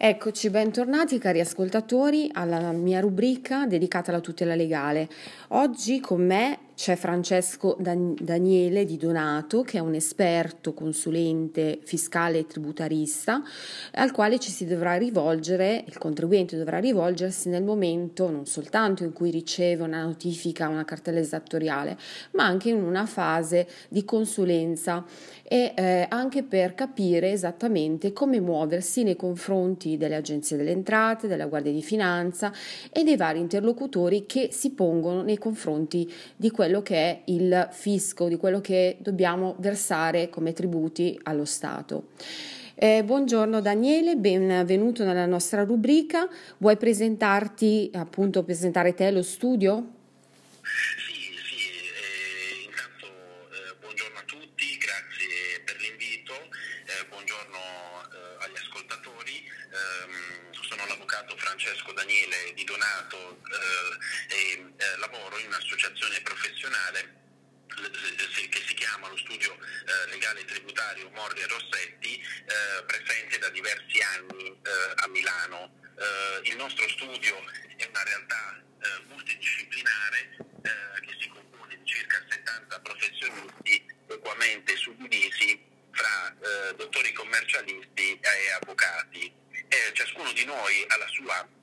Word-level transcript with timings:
Eccoci, 0.00 0.48
bentornati 0.50 1.18
cari 1.18 1.40
ascoltatori 1.40 2.30
alla 2.32 2.70
mia 2.70 3.00
rubrica 3.00 3.66
dedicata 3.66 4.12
alla 4.12 4.20
tutela 4.20 4.54
legale. 4.54 5.08
Oggi 5.48 5.98
con 5.98 6.24
me 6.24 6.58
c'è 6.78 6.94
Francesco 6.94 7.76
Daniele 7.76 8.84
Di 8.84 8.96
Donato, 8.96 9.62
che 9.62 9.78
è 9.78 9.80
un 9.80 9.94
esperto 9.94 10.74
consulente 10.74 11.80
fiscale 11.82 12.38
e 12.38 12.46
tributarista, 12.46 13.42
al 13.94 14.12
quale 14.12 14.38
ci 14.38 14.52
si 14.52 14.64
dovrà 14.64 14.94
rivolgere, 14.94 15.82
il 15.84 15.98
contribuente 15.98 16.56
dovrà 16.56 16.78
rivolgersi 16.78 17.48
nel 17.48 17.64
momento 17.64 18.30
non 18.30 18.46
soltanto 18.46 19.02
in 19.02 19.12
cui 19.12 19.32
riceve 19.32 19.82
una 19.82 20.04
notifica, 20.04 20.68
una 20.68 20.84
cartella 20.84 21.18
esattoriale, 21.18 21.98
ma 22.34 22.44
anche 22.44 22.68
in 22.68 22.80
una 22.80 23.06
fase 23.06 23.66
di 23.88 24.04
consulenza 24.04 25.04
e 25.42 25.72
eh, 25.74 26.06
anche 26.08 26.44
per 26.44 26.74
capire 26.74 27.32
esattamente 27.32 28.12
come 28.12 28.38
muoversi 28.38 29.02
nei 29.02 29.16
confronti 29.16 29.96
delle 29.96 30.14
agenzie 30.14 30.56
delle 30.56 30.70
entrate, 30.70 31.26
della 31.26 31.46
Guardia 31.46 31.72
di 31.72 31.82
Finanza 31.82 32.52
e 32.92 33.02
dei 33.02 33.16
vari 33.16 33.40
interlocutori 33.40 34.26
che 34.26 34.50
si 34.52 34.70
pongono 34.70 35.22
nei 35.22 35.38
confronti 35.38 36.08
di 36.36 36.52
quello 36.52 36.66
quello 36.68 36.82
che 36.82 36.96
è 36.96 37.20
il 37.26 37.68
fisco, 37.72 38.28
di 38.28 38.36
quello 38.36 38.60
che 38.60 38.98
dobbiamo 39.00 39.54
versare 39.58 40.28
come 40.28 40.52
tributi 40.52 41.18
allo 41.22 41.46
Stato. 41.46 42.08
Eh, 42.74 43.02
buongiorno 43.02 43.62
Daniele, 43.62 44.16
benvenuto 44.16 45.02
nella 45.02 45.24
nostra 45.24 45.64
rubrica. 45.64 46.28
Vuoi 46.58 46.76
presentarti, 46.76 47.90
appunto, 47.94 48.42
presentare 48.42 48.92
te 48.92 49.10
lo 49.10 49.22
studio? 49.22 49.86
Un'associazione 65.78 66.20
professionale 66.22 67.16
che 67.68 68.62
si 68.66 68.74
chiama 68.74 69.08
lo 69.08 69.16
studio 69.16 69.54
eh, 69.54 70.10
legale 70.10 70.44
tributario 70.44 71.08
Morri 71.10 71.40
e 71.40 71.46
Rossetti, 71.46 72.18
eh, 72.18 72.82
presente 72.84 73.38
da 73.38 73.48
diversi 73.50 74.00
anni 74.00 74.48
eh, 74.48 74.92
a 74.96 75.08
Milano. 75.08 75.86
il 76.44 76.56
nostro 76.56 76.88
studio 76.88 77.34
è 77.76 77.84
una 77.84 78.02
realtà 78.04 78.62
multidisciplinare 79.08 80.36
che 80.62 81.16
si 81.20 81.28
compone 81.28 81.76
di 81.76 81.84
circa 81.84 82.22
70 82.28 82.80
professionisti 82.80 83.84
equamente 84.06 84.76
suddivisi 84.76 85.60
fra 85.90 86.36
dottori 86.76 87.12
commercialisti 87.12 88.18
e 88.20 88.50
avvocati. 88.60 89.32
ciascuno 89.92 90.30
di 90.32 90.44
noi 90.44 90.84
ha 90.86 90.96
la 90.96 91.08
sua 91.08 91.57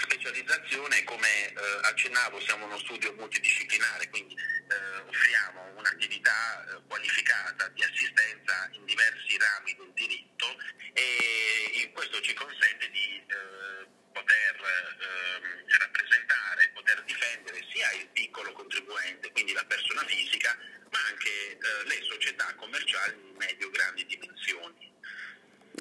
specializzazione, 0.00 1.04
come 1.04 1.48
eh, 1.48 1.54
accennavo, 1.82 2.40
siamo 2.40 2.64
uno 2.66 2.78
studio 2.78 3.12
multidisciplinare, 3.14 4.08
quindi 4.08 4.34
eh, 4.34 4.98
offriamo 5.06 5.72
un'attività 5.76 6.64
eh, 6.64 6.80
qualificata 6.88 7.68
di 7.68 7.82
assistenza 7.82 8.68
in 8.72 8.84
diversi 8.84 9.36
rami 9.38 9.74
del 9.76 9.92
diritto 9.94 10.46
e 10.92 11.90
questo 11.94 12.20
ci 12.20 12.34
consente 12.34 12.90
di 12.90 13.22
eh, 13.26 13.86
poter 14.12 14.56
ehm, 14.56 15.78
rappresentare, 15.78 16.70
poter 16.74 17.02
difendere 17.04 17.64
sia 17.72 17.92
il 17.92 18.08
piccolo 18.08 18.52
contribuente, 18.52 19.30
quindi 19.32 19.52
la 19.52 19.64
persona 19.64 20.04
fisica, 20.04 20.56
ma 20.90 20.98
anche 21.06 21.30
eh, 21.30 21.58
le 21.84 22.02
società 22.02 22.52
commerciali 22.56 23.14
di 23.22 23.34
medio-grandi 23.38 24.06
dimensioni. 24.06 24.89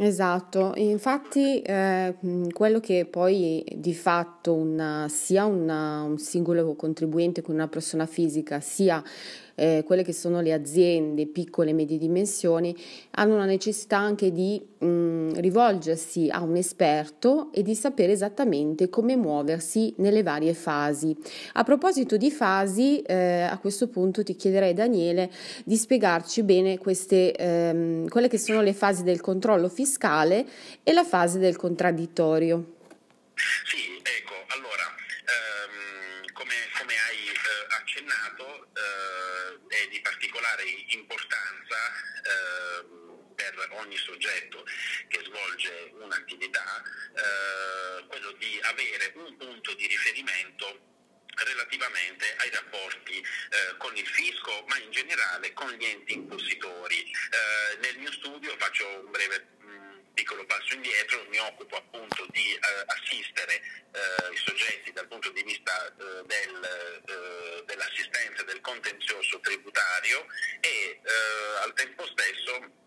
Esatto, 0.02 0.72
infatti 0.78 1.62
eh, 1.62 2.16
quello 2.54 2.80
che 2.80 3.06
poi 3.06 3.66
di 3.76 3.94
fatto 3.94 4.54
una, 4.54 5.08
sia 5.10 5.44
una, 5.44 6.04
un 6.04 6.18
singolo 6.18 6.74
contribuente 6.76 7.42
con 7.42 7.56
una 7.56 7.68
persona 7.68 8.06
fisica 8.06 8.62
sia 8.62 9.04
eh, 9.60 9.84
quelle 9.86 10.04
che 10.04 10.14
sono 10.14 10.40
le 10.40 10.54
aziende 10.54 11.28
piccole 11.28 11.72
e 11.72 11.74
medie 11.74 11.98
dimensioni 11.98 12.76
hanno 13.12 13.36
una 13.36 13.46
necessità 13.46 13.98
anche 13.98 14.32
di 14.32 14.62
mh, 14.78 15.40
rivolgersi 15.40 16.30
a 16.30 16.42
un 16.42 16.56
esperto 16.56 17.50
e 17.52 17.62
di 17.62 17.76
sapere 17.76 18.14
esattamente 18.14 18.90
come 18.90 19.16
muoversi 19.16 19.94
nelle 19.98 20.24
varie 20.24 20.54
fasi. 20.54 21.16
A 21.54 21.64
proposito 21.64 22.18
di 22.18 22.32
fasi, 22.32 23.02
eh, 23.02 23.42
a 23.42 23.58
questo 23.60 23.90
punto 23.90 24.24
ti 24.24 24.36
chiederei 24.36 24.74
Daniele 24.74 25.30
di 25.66 25.76
spiegarci 25.76 26.44
bene 26.44 26.78
queste, 26.78 27.34
ehm, 27.34 28.08
quelle 28.08 28.30
che 28.30 28.38
sono 28.38 28.62
le 28.62 28.74
fasi 28.74 29.04
del 29.04 29.20
controllo 29.20 29.68
fiscale 29.68 30.46
e 30.84 30.94
la 30.94 31.04
fase 31.04 31.40
del 31.40 31.58
contraddittorio. 31.58 32.78
Sì, 33.36 33.99
particolare 40.60 40.86
importanza 40.90 41.78
eh, 42.24 42.86
per 43.36 43.70
ogni 43.72 43.98
soggetto 43.98 44.66
che 45.08 45.24
svolge 45.24 45.92
un'attività 45.94 46.84
eh, 46.84 48.06
quello 48.08 48.32
di 48.34 48.60
avere 48.64 49.14
un 49.16 49.38
punto 49.38 49.74
di 49.76 49.88
riferimento 49.88 50.88
relativamente 51.36 52.36
ai 52.40 52.50
rapporti 52.50 53.18
eh, 53.18 53.78
con 53.78 53.96
il 53.96 54.06
fisco, 54.06 54.66
ma 54.68 54.78
in 54.80 54.92
generale 54.92 55.54
con 55.54 55.72
gli 55.72 55.86
enti 55.86 56.14
impositori. 56.14 57.00
Eh, 57.00 57.78
nel 57.82 57.98
mio 57.98 58.12
studio 58.12 58.54
faccio 58.58 58.86
un 59.06 59.12
breve 59.12 59.48
piccolo 60.20 60.46
passo 60.46 60.74
indietro, 60.74 61.26
mi 61.30 61.40
occupo 61.40 61.78
appunto 61.78 62.28
di 62.32 62.52
eh, 62.52 62.60
assistere 62.88 63.56
eh, 63.56 64.34
i 64.34 64.36
soggetti 64.36 64.92
dal 64.92 65.08
punto 65.08 65.30
di 65.32 65.42
vista 65.44 65.88
eh, 65.88 65.94
del, 66.26 67.02
eh, 67.08 67.64
dell'assistenza 67.66 68.44
del 68.44 68.60
contenzioso 68.60 69.40
tributario 69.40 70.26
e 70.60 70.68
eh, 70.70 71.64
al 71.64 71.74
tempo 71.74 72.06
stesso 72.08 72.80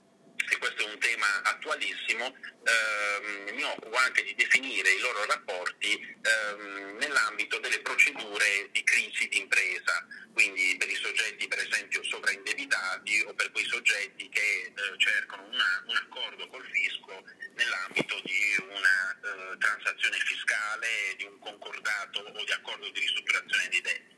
e 0.52 0.58
questo 0.58 0.82
è 0.82 0.90
un 0.90 0.98
tema 0.98 1.42
attualissimo, 1.44 2.26
ehm, 2.26 3.54
mi 3.54 3.62
occupo 3.62 3.96
anche 3.96 4.22
di 4.22 4.34
definire 4.34 4.90
i 4.90 4.98
loro 4.98 5.24
rapporti 5.24 5.94
ehm, 5.94 6.96
nell'ambito 6.98 7.58
delle 7.58 7.80
procedure 7.80 8.68
di 8.70 8.82
crisi 8.84 9.28
d'impresa, 9.28 10.06
quindi 10.32 10.76
per 10.76 10.90
i 10.90 10.94
soggetti 10.94 11.48
per 11.48 11.58
esempio 11.58 12.02
sovraindebitati 12.02 13.24
o 13.28 13.34
per 13.34 13.50
quei 13.50 13.66
soggetti 13.66 14.28
che 14.28 14.40
eh, 14.40 14.72
cercano 14.98 15.44
una, 15.44 15.84
un 15.86 15.96
accordo 15.96 16.46
col 16.48 16.64
fisco 16.70 17.24
nell'ambito 17.54 18.20
di 18.24 18.56
una 18.68 19.18
eh, 19.22 19.58
transazione 19.58 20.18
fiscale, 20.18 21.14
di 21.16 21.24
un 21.24 21.38
concordato 21.38 22.20
o 22.20 22.44
di 22.44 22.52
accordo 22.52 22.88
di 22.90 23.00
ristrutturazione 23.00 23.68
dei 23.68 23.80
debiti. 23.80 24.10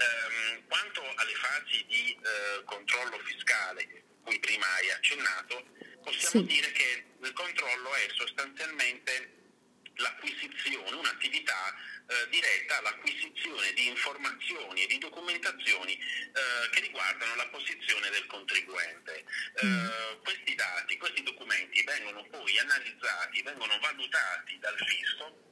Um, 0.00 0.66
quanto 0.66 1.02
alle 1.16 1.34
fasi 1.34 1.84
di 1.86 2.18
uh, 2.18 2.64
controllo 2.64 3.18
fiscale 3.18 4.00
cui 4.22 4.38
prima 4.38 4.66
hai 4.76 4.90
accennato, 4.92 5.64
possiamo 6.30 6.46
sì. 6.46 6.54
dire 6.54 6.72
che 6.72 7.04
il 7.22 7.32
controllo 7.32 7.94
è 7.94 8.06
sostanzialmente 8.14 9.38
l'acquisizione, 9.96 10.96
un'attività 10.96 11.74
eh, 12.06 12.28
diretta 12.30 12.78
all'acquisizione 12.78 13.72
di 13.74 13.88
informazioni 13.88 14.84
e 14.84 14.86
di 14.86 14.98
documentazioni 14.98 15.92
eh, 15.92 16.70
che 16.70 16.80
riguardano 16.80 17.34
la 17.34 17.48
posizione 17.48 18.08
del 18.10 18.26
contribuente. 18.26 19.24
Eh, 19.56 19.66
mm. 19.66 20.22
questi 20.22 20.54
dati, 20.54 20.96
questi 20.96 21.22
documenti 21.22 21.82
vengono 21.82 22.24
poi 22.30 22.58
analizzati, 22.58 23.42
vengono 23.42 23.78
valutati 23.80 24.58
dal 24.58 24.78
fisco 24.78 25.48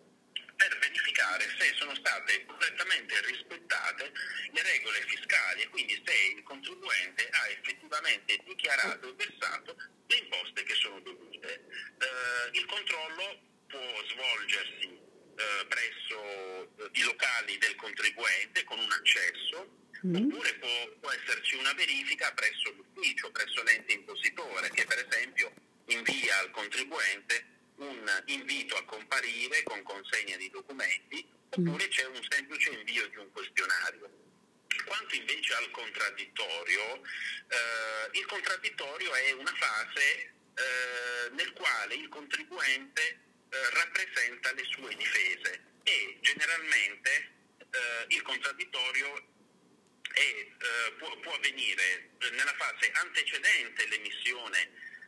per 0.59 0.77
verificare 0.79 1.47
se 1.57 1.73
sono 1.77 1.95
state 1.95 2.45
correttamente 2.47 3.21
rispettate 3.27 4.13
le 4.51 4.63
regole 4.63 5.01
fiscali 5.07 5.63
e 5.63 5.69
quindi 5.69 6.03
se 6.05 6.15
il 6.37 6.43
contribuente 6.43 7.29
ha 7.31 7.49
effettivamente 7.49 8.37
dichiarato 8.45 9.09
e 9.09 9.15
versato 9.15 9.77
le 10.09 10.17
imposte 10.17 10.65
che 10.65 10.75
sono 10.75 10.99
dovute. 11.01 11.65
Eh, 11.99 12.59
il 12.59 12.67
controllo 12.67 13.41
può 13.69 14.05
svolgersi 14.09 14.89
eh, 14.89 15.67
presso 15.69 16.77
eh, 16.77 16.91
i 16.93 17.03
locali 17.03 17.57
del 17.59 17.77
contribuente 17.77 18.65
con 18.65 18.81
un 18.81 18.91
accesso 18.91 19.87
mm. 20.07 20.15
oppure 20.17 20.55
può, 20.55 20.89
può 21.01 21.11
esserci 21.13 21.55
una 21.55 21.73
verifica 21.75 22.33
presso 22.49 22.73
l'ufficio, 22.73 23.31
presso 23.31 23.63
l'ente 23.63 23.93
impositore 23.93 24.71
che 24.71 24.85
per 24.87 25.07
esempio 25.07 25.53
invia 25.87 26.39
al 26.39 26.51
contribuente 26.51 27.57
un 27.77 28.23
invito 28.27 28.77
a 28.77 28.85
comparire 28.85 29.63
con 29.63 29.83
consegna 29.83 30.37
di 30.37 30.51
documenti 30.51 31.27
oppure 31.51 31.89
c'è 31.89 32.07
un 32.07 32.27
semplice 32.29 32.71
invio 32.71 33.07
di 33.09 33.17
un 33.17 33.31
questionario. 33.33 34.11
Quanto 34.85 35.15
invece 35.15 35.55
al 35.55 35.71
contraddittorio, 35.71 36.97
eh, 36.97 38.19
il 38.19 38.27
contraddittorio 38.27 39.15
è 39.15 39.33
una 39.33 39.55
fase 39.55 40.33
eh, 40.55 41.31
nel 41.33 41.53
quale 41.53 41.95
il 41.95 42.09
contribuente 42.09 43.03
eh, 43.03 43.71
rappresenta 43.71 44.53
le 44.53 44.65
sue 44.65 44.95
difese 44.95 45.63
e 45.83 46.19
generalmente 46.21 47.31
eh, 47.71 48.15
il 48.15 48.23
contraddittorio 48.23 49.37
è, 50.19 50.47
eh, 50.51 50.93
può, 50.99 51.17
può, 51.21 51.33
avvenire 51.35 52.11
nella 52.33 52.55
fase 52.55 52.91
antecedente 52.93 53.87
l'emissione 53.87 54.59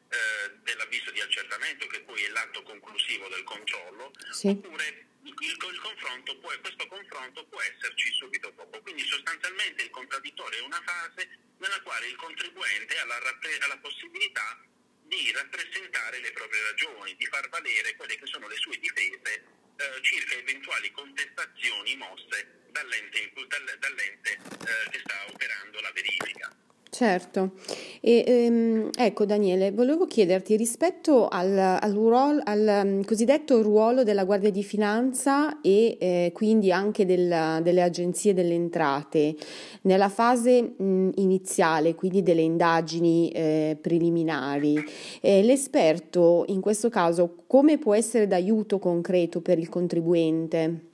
eh, 0.08 0.50
dell'avviso 0.62 1.10
di 1.10 1.20
accertamento, 1.20 1.86
che 1.86 2.00
poi 2.02 2.22
è 2.22 2.28
l'atto 2.28 2.62
conclusivo 2.62 3.28
del 3.28 3.42
controllo, 3.42 4.12
sì. 4.30 4.48
oppure 4.48 5.06
il, 5.22 5.34
il 5.38 5.78
confronto 5.78 6.38
può, 6.38 6.50
questo 6.60 6.86
confronto 6.86 7.44
può 7.46 7.60
esserci 7.60 8.12
subito 8.12 8.50
dopo. 8.50 8.80
Quindi 8.80 9.02
sostanzialmente 9.02 9.82
il 9.82 9.90
contraddittorio 9.90 10.58
è 10.60 10.62
una 10.62 10.82
fase 10.84 11.28
nella 11.58 11.80
quale 11.82 12.06
il 12.06 12.16
contribuente 12.16 12.98
ha 12.98 13.04
la, 13.04 13.16
ha 13.16 13.66
la 13.66 13.78
possibilità 13.78 14.62
di 15.04 15.32
rappresentare 15.32 16.20
le 16.20 16.30
proprie 16.30 16.62
ragioni, 16.62 17.16
di 17.16 17.26
far 17.26 17.48
valere 17.48 17.96
quelle 17.96 18.16
che 18.16 18.26
sono 18.26 18.46
le 18.46 18.56
sue 18.56 18.78
difese 18.78 19.44
eh, 19.76 20.02
circa 20.02 20.34
eventuali 20.36 20.90
contestazioni 20.92 21.96
mosse 21.96 22.59
dall'ente, 22.72 23.32
dall'ente 23.78 24.30
eh, 24.32 24.90
che 24.90 24.98
sta 25.04 25.14
operando 25.28 25.80
la 25.80 25.90
verifica. 25.92 26.54
Certo, 26.90 27.52
e, 28.00 28.24
ehm, 28.26 28.90
ecco 28.94 29.24
Daniele, 29.24 29.70
volevo 29.70 30.06
chiederti 30.06 30.56
rispetto 30.56 31.28
al, 31.28 31.56
al, 31.56 31.92
ruolo, 31.92 32.42
al 32.44 32.82
um, 32.84 33.04
cosiddetto 33.04 33.62
ruolo 33.62 34.02
della 34.02 34.24
Guardia 34.24 34.50
di 34.50 34.64
Finanza 34.64 35.60
e 35.60 35.96
eh, 36.00 36.30
quindi 36.34 36.72
anche 36.72 37.06
del, 37.06 37.60
delle 37.62 37.82
agenzie 37.82 38.34
delle 38.34 38.54
entrate, 38.54 39.36
nella 39.82 40.08
fase 40.08 40.60
mh, 40.60 41.12
iniziale, 41.14 41.94
quindi 41.94 42.24
delle 42.24 42.42
indagini 42.42 43.30
eh, 43.30 43.78
preliminari, 43.80 44.84
eh, 45.20 45.42
l'esperto 45.44 46.44
in 46.48 46.60
questo 46.60 46.88
caso 46.88 47.44
come 47.46 47.78
può 47.78 47.94
essere 47.94 48.26
d'aiuto 48.26 48.80
concreto 48.80 49.40
per 49.40 49.60
il 49.60 49.68
contribuente? 49.68 50.88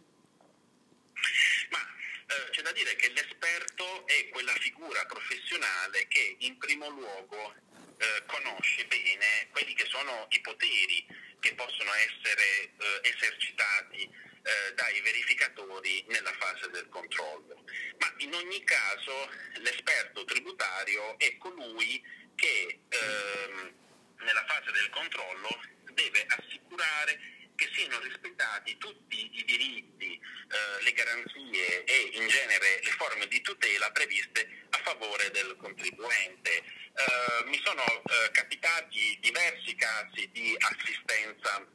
professionale 5.47 6.07
che 6.09 6.35
in 6.47 6.57
primo 6.59 6.89
luogo 6.91 7.55
eh, 7.99 8.23
conosce 8.27 8.87
bene 8.87 9.49
quelli 9.51 9.75
che 9.75 9.87
sono 9.87 10.27
i 10.31 10.41
poteri 10.41 11.07
che 11.41 11.55
possono 11.55 11.93
essere 11.95 12.63
eh, 12.63 13.01
esercitati 13.03 14.03
eh, 14.03 14.75
dai 14.75 15.01
verificatori 15.01 16.05
nella 16.09 16.33
fase 16.39 16.71
del 16.71 16.89
controllo. 16.89 17.65
Ma 17.99 18.13
in 18.19 18.33
ogni 18.35 18.63
caso 18.65 19.31
l'esperto 19.59 20.25
tributario 20.25 21.19
è 21.19 21.37
colui 21.37 22.03
che 22.37 22.81
ehm, 22.89 23.75
nella 24.19 24.45
fase 24.47 24.71
del 24.73 24.91
controllo 24.91 25.49
deve 25.93 26.27
assicurare 26.29 27.19
che 27.57 27.69
siano 27.75 27.99
rispettati 28.01 28.77
tutti 28.77 29.31
i 29.33 29.45
diritti, 29.45 30.13
eh, 30.15 30.83
le 30.85 30.93
garanzie 30.93 31.85
e 31.85 32.11
in 32.13 32.29
genere 32.29 32.81
le 32.83 32.91
forme 32.93 33.27
di 33.27 33.41
tutela 33.41 33.91
previste 33.91 34.49
a 34.71 34.79
favore 34.85 35.31
del 35.31 35.57
contribuente. 35.59 36.57
Eh, 36.57 37.45
mi 37.47 37.61
sono 37.65 37.83
eh, 37.83 38.31
capitati 38.31 39.19
diversi 39.21 39.75
casi 39.75 40.29
di 40.33 40.55
assistenza 40.59 41.67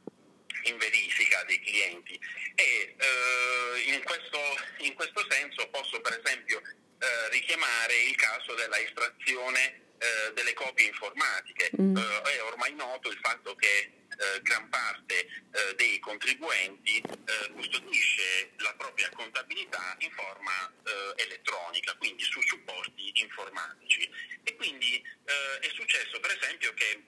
in 0.64 0.76
verifica 0.78 1.42
dei 1.44 1.60
clienti 1.60 2.18
e 2.54 2.94
eh, 2.96 3.92
in 3.92 4.02
questo, 4.04 4.38
in, 4.78 4.94
questo, 4.94 5.26
senso 5.28 5.68
posso 5.70 6.00
per 6.00 6.20
esempio 6.22 6.60
eh, 6.60 7.28
richiamare 7.30 7.96
il 7.96 8.14
caso 8.14 8.54
della 8.54 8.78
estrazione 8.78 9.80
eh, 9.98 10.32
delle 10.34 10.52
copie 10.54 10.86
informatiche. 10.86 11.70
Mm. 11.80 11.96
è 11.96 12.42
ormai 12.42 12.74
noto 12.74 13.10
il 13.10 13.18
fatto 13.20 13.54
che 13.56 14.01
eh, 14.22 14.42
gran 14.42 14.68
parte 14.68 15.26
eh, 15.26 15.74
dei 15.74 15.98
contribuenti 15.98 16.98
eh, 16.98 17.52
custodisce 17.52 18.52
la 18.58 18.74
propria 18.74 19.10
contabilità 19.10 19.96
in 19.98 20.10
forma 20.12 20.72
eh, 20.84 21.22
elettronica, 21.22 21.94
quindi 21.96 22.22
su 22.22 22.40
supporti 22.42 23.10
informatici. 23.20 24.08
E 24.44 24.54
quindi 24.56 24.96
eh, 24.96 25.58
è 25.60 25.68
successo 25.74 26.20
per 26.20 26.38
esempio 26.40 26.72
che 26.74 27.02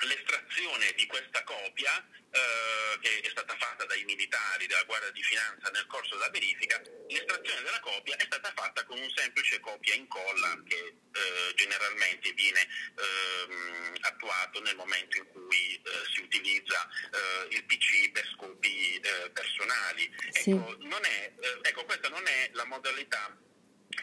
l'estrazione 0.00 0.92
di 0.96 1.06
questa 1.06 1.42
copia 1.44 2.06
eh, 2.30 2.98
che 3.00 3.20
è 3.20 3.30
stata 3.30 3.54
fatta 3.56 3.84
dai 3.84 4.02
militari 4.04 4.66
della 4.66 4.82
Guardia 4.84 5.10
di 5.12 5.22
Finanza 5.22 5.70
nel 5.70 5.86
corso 5.86 6.16
della 6.16 6.30
verifica, 6.30 6.80
l'estrazione 7.08 7.62
della 7.62 7.80
copia 7.80 8.16
è 8.16 8.24
stata 8.24 8.52
fatta 8.54 8.84
con 8.84 8.98
un 8.98 9.10
semplice 9.14 9.60
copia 9.60 9.94
incolla 9.94 10.60
che 10.66 10.76
eh, 10.76 11.54
generalmente 11.54 12.32
viene 12.32 12.60
eh, 12.60 13.98
attuato 14.00 14.60
nel 14.62 14.76
momento 14.76 15.16
in 15.18 15.26
cui 15.28 15.74
eh, 15.76 15.90
si 16.12 16.22
utilizza 16.22 16.88
eh, 17.12 17.54
il 17.54 17.64
PC 17.64 18.10
per 18.10 18.26
scopi 18.34 18.96
eh, 18.96 19.30
personali. 19.30 20.10
Sì. 20.30 20.50
Ecco, 20.50 21.02
è, 21.02 21.32
ecco, 21.62 21.84
questa 21.84 22.08
non 22.08 22.26
è 22.26 22.50
la 22.52 22.64
modalità 22.64 23.36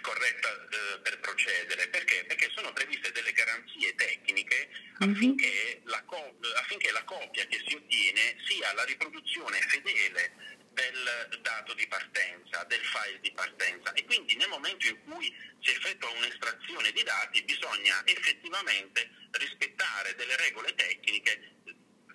corretta 0.01 0.49
eh, 0.49 0.99
per 1.01 1.19
procedere. 1.19 1.87
Perché? 1.89 2.23
Perché 2.25 2.49
sono 2.55 2.71
previste 2.71 3.11
delle 3.11 3.31
garanzie 3.33 3.93
tecniche 3.95 4.69
mhm. 4.99 5.11
affinché, 5.11 5.81
la 5.85 6.01
co- 6.03 6.37
affinché 6.57 6.91
la 6.91 7.03
copia 7.03 7.45
che 7.47 7.61
si 7.67 7.75
ottiene 7.75 8.37
sia 8.47 8.73
la 8.73 8.83
riproduzione 8.85 9.59
fedele 9.61 10.59
del 10.73 11.39
dato 11.41 11.73
di 11.73 11.85
partenza, 11.87 12.63
del 12.63 12.79
file 12.79 13.19
di 13.19 13.31
partenza 13.33 13.91
e 13.91 14.05
quindi 14.05 14.35
nel 14.35 14.47
momento 14.47 14.87
in 14.87 15.03
cui 15.03 15.33
si 15.59 15.71
effettua 15.71 16.09
un'estrazione 16.11 16.91
di 16.91 17.03
dati 17.03 17.43
bisogna 17.43 18.01
effettivamente 18.05 19.09
rispettare 19.31 20.15
delle 20.15 20.37
regole 20.37 20.73
tecniche 20.75 21.59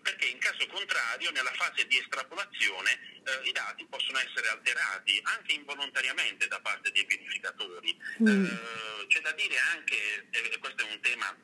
perché 0.06 0.26
in 0.26 0.38
caso 0.38 0.64
contrario 0.68 1.32
nella 1.32 1.52
fase 1.54 1.84
di 1.88 1.98
estrapolazione 1.98 2.92
eh, 3.24 3.48
i 3.48 3.52
dati 3.52 3.84
possono 3.90 4.18
essere 4.18 4.48
alterati 4.48 5.18
anche 5.24 5.52
involontariamente 5.54 6.46
da 6.46 6.60
parte 6.60 6.92
dei 6.92 7.04
verificatori. 7.46 7.96
Mm. 8.22 8.44
Eh, 8.44 9.06
c'è 9.08 9.20
da 9.20 9.32
dire 9.32 9.56
anche, 9.72 10.28
e 10.30 10.58
questo 10.58 10.84
è 10.84 10.90
un 10.90 11.00
tema 11.00 11.36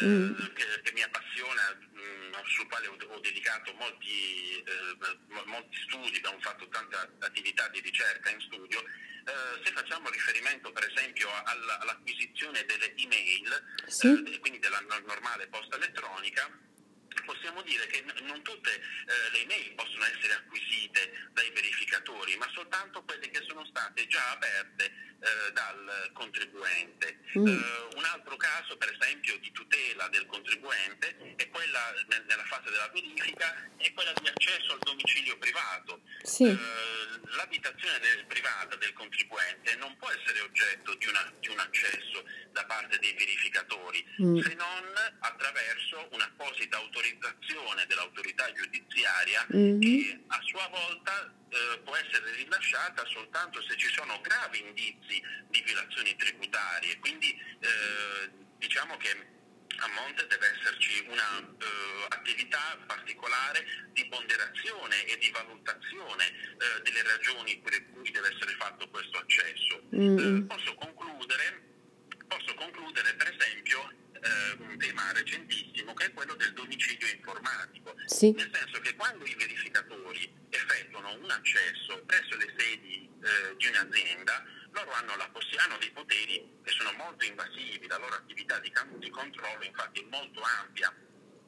eh, 0.00 0.04
mm. 0.04 0.34
che, 0.54 0.80
che, 0.82 0.92
mi 0.92 1.02
appassiona, 1.02 1.76
mh, 1.92 2.00
mm, 2.00 2.32
sul 2.46 2.68
quale 2.68 2.86
ho, 2.86 2.96
ho 3.08 3.20
dedicato 3.20 3.72
molti, 3.74 4.62
eh, 4.62 5.44
molti, 5.44 5.76
studi, 5.82 6.16
abbiamo 6.16 6.40
fatto 6.40 6.68
tanta 6.68 7.08
attività 7.20 7.68
di 7.68 7.80
ricerca 7.80 8.30
in 8.30 8.40
studio, 8.40 8.82
eh, 8.82 9.64
se 9.64 9.72
facciamo 9.72 10.08
riferimento 10.10 10.72
per 10.72 10.90
esempio 10.90 11.28
alla, 11.44 11.78
all'acquisizione 11.80 12.64
delle 12.64 12.94
email, 12.96 13.64
sì. 13.86 14.08
Eh, 14.08 14.38
quindi 14.38 14.58
della 14.58 14.80
normale 14.80 15.48
posta 15.48 15.76
elettronica, 15.76 16.48
possiamo 17.30 17.62
dire 17.62 17.86
che 17.86 18.04
non 18.22 18.42
tutte 18.42 18.74
eh, 18.74 19.30
le 19.30 19.42
email 19.42 19.72
possono 19.74 20.04
essere 20.04 20.34
acquisite 20.34 21.28
dai 21.32 21.50
verificatori, 21.50 22.36
ma 22.36 22.50
soltanto 22.52 23.04
quelle 23.04 23.30
che 23.30 23.44
sono 23.46 23.64
state 23.66 24.06
già 24.08 24.32
aperte 24.32 24.84
eh, 25.20 25.52
dal 25.52 26.10
contribuente. 26.12 27.20
Mm. 27.38 27.46
Eh, 27.46 27.88
un 27.94 28.04
altro 28.04 28.36
caso, 28.36 28.76
per 28.76 28.90
esempio, 28.98 29.38
di 29.38 29.52
tutela 29.52 30.08
del 30.08 30.26
contribuente 30.26 31.36
è 31.36 31.48
quella 31.50 31.94
nel, 32.08 32.24
nella 32.26 32.44
fase 32.44 32.70
della 32.70 32.90
verifica, 32.92 33.54
è 33.76 33.92
quella 33.92 34.12
di 34.20 34.26
accesso 34.26 34.72
al 34.72 34.80
domicilio 34.80 35.38
privato. 35.38 36.02
Sì. 36.22 36.44
Eh, 36.44 36.58
l'abitazione 37.36 37.98
del, 38.00 38.24
privata 38.26 38.74
del 38.76 38.92
contribuente 38.92 39.76
non 39.76 39.96
può 39.98 40.10
essere 40.10 40.40
oggetto 40.40 40.94
di, 40.94 41.06
una, 41.06 41.32
di 41.38 41.48
un 41.48 41.58
accesso 41.60 42.24
da 42.50 42.64
parte 42.64 42.98
dei 42.98 43.12
verificatori, 43.12 44.04
mm. 44.22 44.40
se 44.40 44.54
non 44.54 44.94
attraverso 45.20 46.08
un'apposita 46.10 46.76
autorizzazione 46.76 47.19
dell'autorità 47.90 48.50
giudiziaria 48.52 49.46
mm-hmm. 49.54 49.80
che 49.80 50.20
a 50.28 50.40
sua 50.42 50.66
volta 50.68 51.34
eh, 51.48 51.78
può 51.84 51.96
essere 51.96 52.32
rilasciata 52.36 53.04
soltanto 53.06 53.60
se 53.62 53.76
ci 53.76 53.88
sono 53.92 54.20
gravi 54.20 54.60
indizi 54.60 55.20
di 55.48 55.62
violazioni 55.62 56.14
tributarie. 56.16 56.98
Quindi 56.98 57.30
eh, 57.30 58.30
diciamo 58.58 58.96
che 58.96 59.38
a 59.80 59.88
monte 59.96 60.26
deve 60.26 60.46
esserci 60.58 61.06
un'attività 61.08 62.76
uh, 62.76 62.86
particolare 62.86 63.64
di 63.92 64.04
ponderazione 64.06 65.04
e 65.06 65.16
di 65.16 65.30
valutazione 65.30 66.24
uh, 66.26 66.82
delle 66.82 67.02
ragioni 67.02 67.56
per 67.58 67.90
cui 67.90 68.10
deve 68.10 68.28
essere 68.28 68.52
fatto 68.58 68.88
questo 68.90 69.18
accesso. 69.18 69.82
Mm. 69.94 70.18
Uh, 70.18 70.46
posso, 70.46 70.74
concludere, 70.74 71.62
posso 72.28 72.54
concludere 72.54 73.14
un 73.14 73.16
tema 74.80 75.12
recentissimo 75.12 75.92
che 75.94 76.06
è 76.06 76.12
quello 76.12 76.34
del 76.34 76.52
domicilio 76.54 77.06
informatico, 77.14 77.94
sì. 78.06 78.32
nel 78.32 78.50
senso 78.52 78.80
che 78.80 78.96
quando 78.96 79.24
i 79.24 79.34
verificatori 79.38 80.32
effettuano 80.48 81.14
un 81.20 81.30
accesso 81.30 82.02
presso 82.06 82.36
le 82.36 82.52
sedi 82.56 83.08
di 83.56 83.66
un'azienda, 83.68 84.44
loro 84.72 84.90
hanno, 84.92 85.16
la, 85.16 85.30
hanno, 85.64 85.76
dei 85.78 85.90
poteri 85.90 86.58
che 86.64 86.70
sono 86.70 86.92
molto 86.96 87.24
invasivi, 87.24 87.86
la 87.86 87.98
loro 87.98 88.14
attività 88.14 88.58
di, 88.60 88.72
di 88.98 89.10
controllo 89.10 89.62
infatti 89.62 90.00
è 90.00 90.06
molto 90.08 90.40
ampia, 90.40 90.92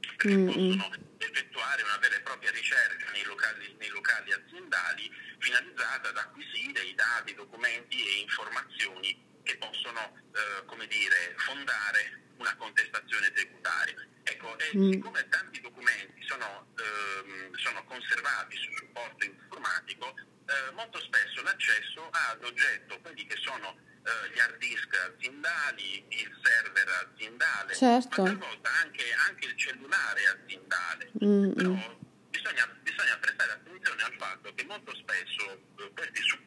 perché 0.00 0.28
mm-hmm. 0.36 0.78
possono 0.78 0.96
effettuare 1.18 1.82
una 1.82 1.98
vera 1.98 2.16
e 2.16 2.20
propria 2.20 2.50
ricerca 2.50 3.10
nei 3.12 3.24
locali, 3.24 3.74
nei 3.78 3.88
locali 3.88 4.32
aziendali 4.32 5.10
finalizzata 5.38 6.10
ad 6.10 6.16
acquisire 6.16 6.82
i 6.84 6.94
dati, 6.94 7.34
documenti 7.34 8.06
e 8.06 8.20
informazioni 8.20 9.30
che 9.42 9.56
possono 9.56 10.14
eh, 10.34 10.64
come 10.66 10.86
dire, 10.86 11.34
fondare 11.38 12.21
una 12.38 12.54
contestazione 12.56 13.30
tributaria. 13.32 14.06
Ecco, 14.24 14.58
e 14.58 14.76
mm. 14.76 14.90
siccome 14.92 15.28
tanti 15.28 15.60
documenti 15.60 16.22
sono, 16.26 16.66
ehm, 16.76 17.54
sono 17.54 17.84
conservati 17.84 18.56
su 18.56 18.70
supporto 18.76 19.24
informatico, 19.24 20.14
eh, 20.46 20.72
molto 20.72 21.00
spesso 21.00 21.42
l'accesso 21.42 22.08
ha 22.10 22.30
ad 22.30 22.44
oggetto 22.44 23.00
quelli 23.00 23.26
che 23.26 23.36
sono 23.36 23.76
eh, 24.04 24.34
gli 24.34 24.38
hard 24.38 24.56
disk 24.58 24.94
aziendali, 24.94 26.04
il 26.08 26.38
server 26.42 26.88
aziendale, 27.06 27.74
certo. 27.74 28.22
ma 28.22 28.28
talvolta 28.28 28.70
anche, 28.82 29.04
anche 29.28 29.46
il 29.46 29.56
cellulare 29.56 30.26
aziendale. 30.26 31.10
Mm-hmm. 31.24 31.52
Però 31.52 31.98
bisogna, 32.30 32.66
bisogna, 32.82 33.16
prestare 33.18 33.52
attenzione 33.52 34.02
al 34.02 34.14
fatto 34.18 34.52
che 34.54 34.64
molto 34.64 34.94
spesso 34.96 35.50
eh, 35.78 35.90
questi 35.94 36.22
supporti, 36.22 36.41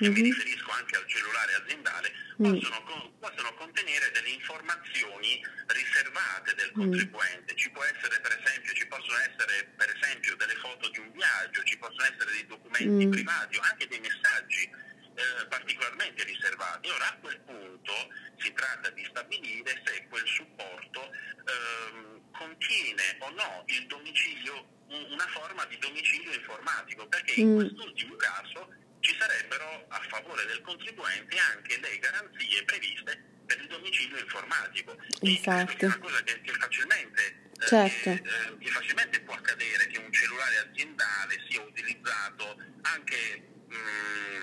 mm-hmm. 0.00 0.16
e 0.16 0.20
mi 0.20 0.22
riferisco 0.22 0.70
anche 0.70 0.96
al 0.96 1.06
cellulare 1.06 1.54
aziendale, 1.54 2.12
mm. 2.40 2.44
possono, 2.44 3.12
possono, 3.18 3.54
contenere 3.54 4.10
delle 4.12 4.30
informazioni 4.30 5.44
riservate 5.66 6.54
del 6.54 6.70
mm. 6.70 6.80
contribuente. 6.80 7.56
Ci, 7.56 7.70
può 7.70 7.82
essere, 7.84 8.20
per 8.20 8.40
esempio, 8.40 8.72
ci 8.72 8.86
possono 8.86 9.18
essere 9.18 9.72
per 9.76 9.96
esempio 9.96 10.36
delle 10.36 10.56
foto 10.56 10.88
di 10.88 10.98
un 10.98 11.10
viaggio, 11.12 11.62
ci 11.64 11.76
possono 11.78 12.04
essere 12.04 12.30
dei 12.32 12.46
documenti 12.46 13.06
mm. 13.06 13.10
privati 13.10 13.56
o 13.56 13.60
anche 13.62 13.86
dei 13.86 14.00
messaggi 14.00 14.70
eh, 15.20 15.46
particolarmente 15.46 16.24
riservati. 16.24 16.88
Ora 16.88 17.08
a 17.08 17.16
quel 17.20 17.40
punto 17.40 17.92
si 18.38 18.52
tratta 18.52 18.90
di 18.90 19.04
stabilire 19.04 19.82
se 19.84 20.06
quel 20.08 20.26
supporto 20.26 21.10
ehm, 21.10 22.30
contiene 22.32 23.16
o 23.20 23.30
no 23.30 23.64
il 23.66 23.86
domicilio, 23.86 24.78
una 24.88 25.26
forma 25.28 25.64
di 25.66 25.76
domicilio 25.78 26.32
informatico, 26.32 27.06
perché 27.08 27.40
in 27.40 27.52
mm. 27.52 27.56
quest'ultimo 27.56 28.16
caso 28.16 28.72
ci 29.00 29.16
sarebbero 29.18 29.86
a 29.88 30.00
favore 30.08 30.44
del 30.46 30.60
contribuente 30.60 31.36
anche 31.38 31.78
le 31.78 31.98
garanzie 31.98 32.64
previste 32.64 33.28
per 33.46 33.60
il 33.60 33.66
domicilio 33.66 34.18
informatico. 34.18 34.96
Infatti. 35.20 35.76
È 35.76 35.84
una 35.86 35.98
cosa 35.98 36.22
che, 36.22 36.40
che 36.40 36.52
facilmente, 36.52 37.40
eh, 37.58 37.66
certo. 37.66 38.10
eh, 38.10 38.58
che 38.58 38.70
facilmente 38.70 39.20
può 39.20 39.34
accadere 39.34 39.86
che 39.88 39.98
un 39.98 40.12
cellulare 40.12 40.68
aziendale 40.68 41.44
sia 41.48 41.60
utilizzato 41.62 42.56
anche 42.82 43.42
mh, 43.66 43.74
mm, 43.74 44.42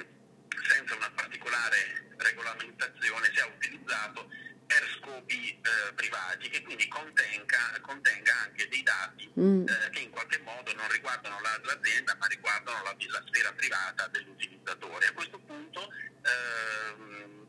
senza 0.68 0.96
una 0.96 1.12
particolare 1.12 2.08
regolamentazione 2.18 3.32
sia 3.34 3.46
utilizzato 3.46 4.30
per 4.68 4.84
scopi 5.00 5.50
eh, 5.50 5.94
privati 5.96 6.50
che 6.50 6.62
quindi 6.62 6.88
contenga, 6.88 7.80
contenga 7.82 8.34
anche 8.44 8.68
dei 8.68 8.84
dati 8.84 9.32
mm. 9.40 9.68
eh, 9.68 9.90
che 9.92 10.00
in 10.00 10.12
qualche 10.12 10.40
modo 10.44 10.74
non 10.76 10.88
riguardano 10.92 11.40
l'azienda 11.42 12.16
ma 12.20 12.28
riguardano 12.28 12.84
la, 12.84 12.96
la 12.96 13.24
sfera 13.26 13.52
privata 13.54 14.08
dell'utilizzatore. 14.08 15.08
A 15.08 15.14
questo 15.14 15.40
punto 15.40 15.90
ehm, 16.22 17.48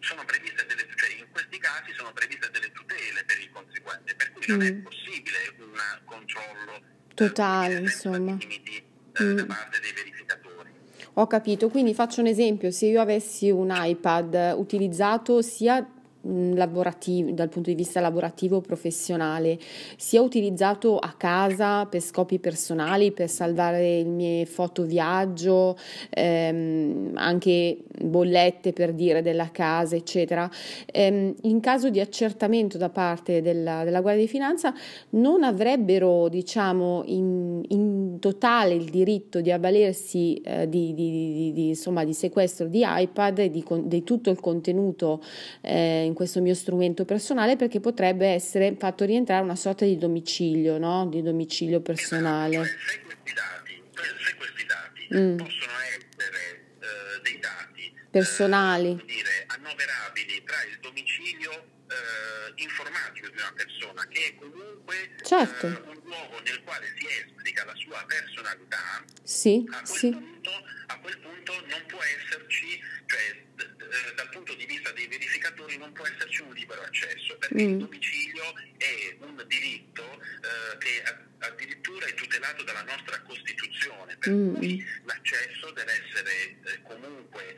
sono 0.00 0.24
previste 0.24 0.64
delle, 0.66 0.86
cioè 0.94 1.10
in 1.18 1.26
questi 1.30 1.58
casi 1.58 1.92
sono 1.92 2.12
previste 2.12 2.50
delle 2.50 2.70
tutele 2.72 3.24
per 3.24 3.38
il 3.38 3.50
contribuente, 3.50 4.14
per 4.14 4.32
cui 4.32 4.42
mm. 4.46 4.56
non 4.56 4.66
è 4.66 4.72
mm. 4.72 4.82
possibile 4.82 5.38
un 5.58 6.00
controllo 6.04 6.74
eh, 6.76 7.14
totale, 7.14 7.74
insomma. 7.74 8.36
Limiti, 8.38 8.76
eh, 8.76 9.22
mm. 9.22 9.36
da 9.36 9.46
parte 9.46 9.80
dei 9.80 9.92
verificatori. 9.92 10.70
Ho 11.14 11.26
capito, 11.26 11.68
quindi 11.68 11.94
faccio 11.94 12.20
un 12.20 12.28
esempio, 12.28 12.70
se 12.70 12.86
io 12.86 13.00
avessi 13.00 13.50
un 13.50 13.72
iPad 13.74 14.54
utilizzato 14.56 15.42
sia 15.42 15.84
dal 16.22 17.48
punto 17.48 17.70
di 17.70 17.74
vista 17.74 18.00
lavorativo 18.00 18.60
professionale, 18.60 19.58
sia 19.96 20.20
utilizzato 20.20 20.98
a 20.98 21.14
casa 21.16 21.86
per 21.86 22.00
scopi 22.00 22.38
personali, 22.38 23.12
per 23.12 23.28
salvare 23.28 23.80
le 23.80 24.04
mie 24.04 24.46
foto 24.46 24.82
viaggio, 24.82 25.76
ehm, 26.10 27.12
anche 27.14 27.78
bollette 28.02 28.72
per 28.72 28.92
dire 28.92 29.22
della 29.22 29.50
casa, 29.50 29.96
eccetera. 29.96 30.50
Ehm, 30.86 31.34
in 31.42 31.60
caso 31.60 31.88
di 31.90 32.00
accertamento 32.00 32.78
da 32.78 32.90
parte 32.90 33.40
della, 33.40 33.84
della 33.84 34.00
Guardia 34.00 34.24
di 34.24 34.28
Finanza 34.28 34.74
non 35.10 35.42
avrebbero, 35.42 36.28
diciamo, 36.28 37.02
in, 37.06 37.62
in 37.68 38.18
totale 38.18 38.74
il 38.74 38.90
diritto 38.90 39.40
di 39.40 39.50
avvalersi 39.50 40.40
eh, 40.44 40.68
di, 40.68 40.92
di, 40.94 41.10
di, 41.10 41.52
di, 41.52 41.68
insomma, 41.68 42.04
di 42.04 42.12
sequestro 42.12 42.66
di 42.66 42.82
iPad 42.84 43.38
e 43.38 43.50
di, 43.50 43.64
di 43.84 44.02
tutto 44.04 44.30
il 44.30 44.40
contenuto 44.40 45.22
eh, 45.62 46.09
in 46.10 46.14
questo 46.14 46.40
mio 46.40 46.54
strumento 46.54 47.04
personale 47.04 47.56
perché 47.56 47.80
potrebbe 47.80 48.26
essere 48.28 48.76
fatto 48.78 49.04
rientrare 49.04 49.42
una 49.42 49.56
sorta 49.56 49.84
di 49.84 49.96
domicilio, 49.96 50.78
no? 50.78 51.06
di 51.06 51.22
domicilio 51.22 51.80
personale. 51.80 52.56
Esatto, 52.56 52.68
cioè, 52.68 52.88
se 52.90 53.00
questi 53.02 53.32
dati, 53.32 53.82
se 54.24 54.34
questi 54.36 54.66
dati 54.66 55.08
mm. 55.14 55.36
possono 55.36 55.72
essere 55.88 56.38
eh, 56.78 57.20
dei 57.22 57.38
dati 57.38 57.92
personali, 58.10 58.90
eh, 58.90 59.04
dire, 59.06 59.46
annoverabili 59.46 60.42
tra 60.44 60.56
il 60.68 60.78
domicilio 60.80 61.69
eh, 61.90 62.62
informatico 62.62 63.28
di 63.28 63.36
una 63.36 63.52
persona 63.52 64.06
che 64.06 64.26
è 64.26 64.34
comunque 64.36 65.10
certo. 65.22 65.66
Eh, 65.66 65.80
un 65.88 66.00
luogo 66.04 66.40
nel 66.40 66.62
quale 66.62 66.86
si 66.96 67.06
esplica 67.06 67.64
la 67.64 67.74
sua 67.74 68.04
personalità, 68.06 69.04
sì, 69.22 69.66
a, 69.70 69.82
quel 69.82 69.98
sì. 69.98 70.10
punto, 70.10 70.50
a 70.86 70.98
quel 70.98 71.18
punto 71.18 71.66
non 71.66 71.84
può 71.86 72.00
esserci, 72.02 72.80
cioè 73.06 73.42
eh, 73.60 74.14
dal 74.14 74.28
punto 74.28 74.54
di 74.54 74.66
vista 74.66 74.92
dei 74.92 75.06
verificatori 75.08 75.76
non 75.76 75.92
può 75.92 76.06
esserci 76.06 76.42
un 76.42 76.52
libero 76.52 76.82
accesso, 76.82 77.36
perché 77.38 77.62
mm. 77.62 77.70
il 77.70 77.76
domicilio 77.78 78.54
è 78.76 79.16
un 79.20 79.44
diritto 79.48 80.22
eh, 80.22 80.78
che 80.78 81.02
addirittura 81.40 82.06
è 82.06 82.14
tutelato 82.14 82.62
dalla 82.62 82.82
nostra 82.82 83.20
Costituzione, 83.22 84.16
per 84.16 84.32
mm. 84.32 84.54
cui 84.54 84.84
l'accesso 85.04 85.70
deve 85.72 85.92
essere 85.92 86.56
eh, 86.64 86.82
comunque, 86.82 87.56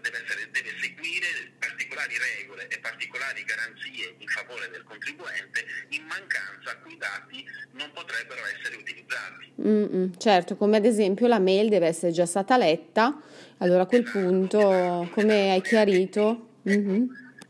deve, 0.00 0.22
essere, 0.24 0.50
deve 0.50 0.74
seguire 0.80 1.52
particolari 1.58 2.16
regole 2.18 2.68
e 2.68 2.78
particolari 2.78 3.44
garanzie 3.50 4.14
in 4.18 4.28
favore 4.28 4.70
del 4.70 4.84
contribuente, 4.84 5.64
in 5.88 6.04
mancanza 6.06 6.76
quei 6.82 6.96
dati 6.96 7.44
non 7.72 7.90
potrebbero 7.92 8.40
essere 8.46 8.76
utilizzati. 8.76 9.52
Mm-mm, 9.60 10.16
certo, 10.16 10.56
come 10.56 10.76
ad 10.76 10.84
esempio 10.84 11.26
la 11.26 11.38
mail 11.40 11.68
deve 11.68 11.86
essere 11.86 12.12
già 12.12 12.26
stata 12.26 12.56
letta 12.56 13.20
allora 13.58 13.82
a 13.82 13.86
quel 13.86 14.04
punto, 14.04 15.08
come 15.12 15.52
hai 15.52 15.62
chiarito? 15.62 16.58
Mm-hmm. 16.68 17.04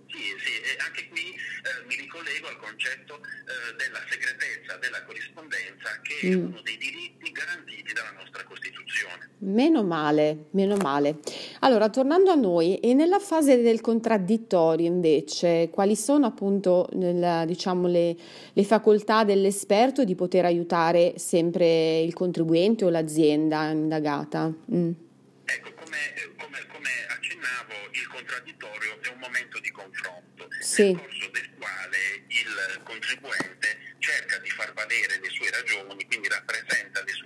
Sì, 0.09 0.23
sì, 0.43 0.77
anche 0.85 1.09
qui 1.09 1.31
eh, 1.31 1.87
mi 1.87 1.97
ricollego 1.97 2.49
al 2.49 2.57
concetto 2.57 3.21
eh, 3.23 3.77
della 3.77 4.03
segretezza 4.09 4.77
della 4.77 5.03
corrispondenza 5.05 6.01
che 6.03 6.27
mm. 6.27 6.33
è 6.33 6.35
uno 6.35 6.61
dei 6.63 6.77
diritti 6.77 7.31
garantiti. 7.31 7.70
Meno 9.43 9.83
male, 9.83 10.47
meno 10.51 10.77
male. 10.77 11.19
Allora, 11.61 11.89
tornando 11.89 12.31
a 12.31 12.35
noi, 12.35 12.77
e 12.79 12.93
nella 12.93 13.19
fase 13.19 13.63
del 13.63 13.81
contraddittorio 13.81 14.87
invece, 14.87 15.71
quali 15.71 15.97
sono 15.97 16.27
appunto 16.27 16.89
nel, 16.93 17.47
diciamo, 17.47 17.87
le, 17.87 18.17
le 18.53 18.65
facoltà 18.65 19.25
dell'esperto 19.25 20.05
di 20.05 20.15
poter 20.15 20.45
aiutare 20.45 21.15
sempre 21.17 22.01
il 22.01 22.13
contribuente 22.13 22.85
o 22.85 22.91
l'azienda 22.91 23.71
indagata? 23.71 24.53
Mm 24.75 24.91
come, 25.91 26.33
come, 26.39 26.67
come, 26.71 26.91
accennavo, 27.09 27.75
il 27.91 28.07
contraddittorio 28.07 29.01
è 29.03 29.09
un 29.09 29.19
momento 29.19 29.59
di 29.59 29.71
confronto, 29.71 30.47
sì. 30.61 30.93
nel 30.93 31.01
corso 31.01 31.31
del 31.33 31.51
quale 31.59 31.99
il 32.29 32.81
contribuente 32.85 33.79
cerca 33.99 34.39
di 34.39 34.51
far 34.51 34.73
valere 34.73 35.19
le 35.21 35.29
sue 35.29 35.51
ragioni, 35.51 36.07
quindi 36.07 36.29
rappresenta 36.29 37.03
le 37.03 37.13
sue 37.13 37.20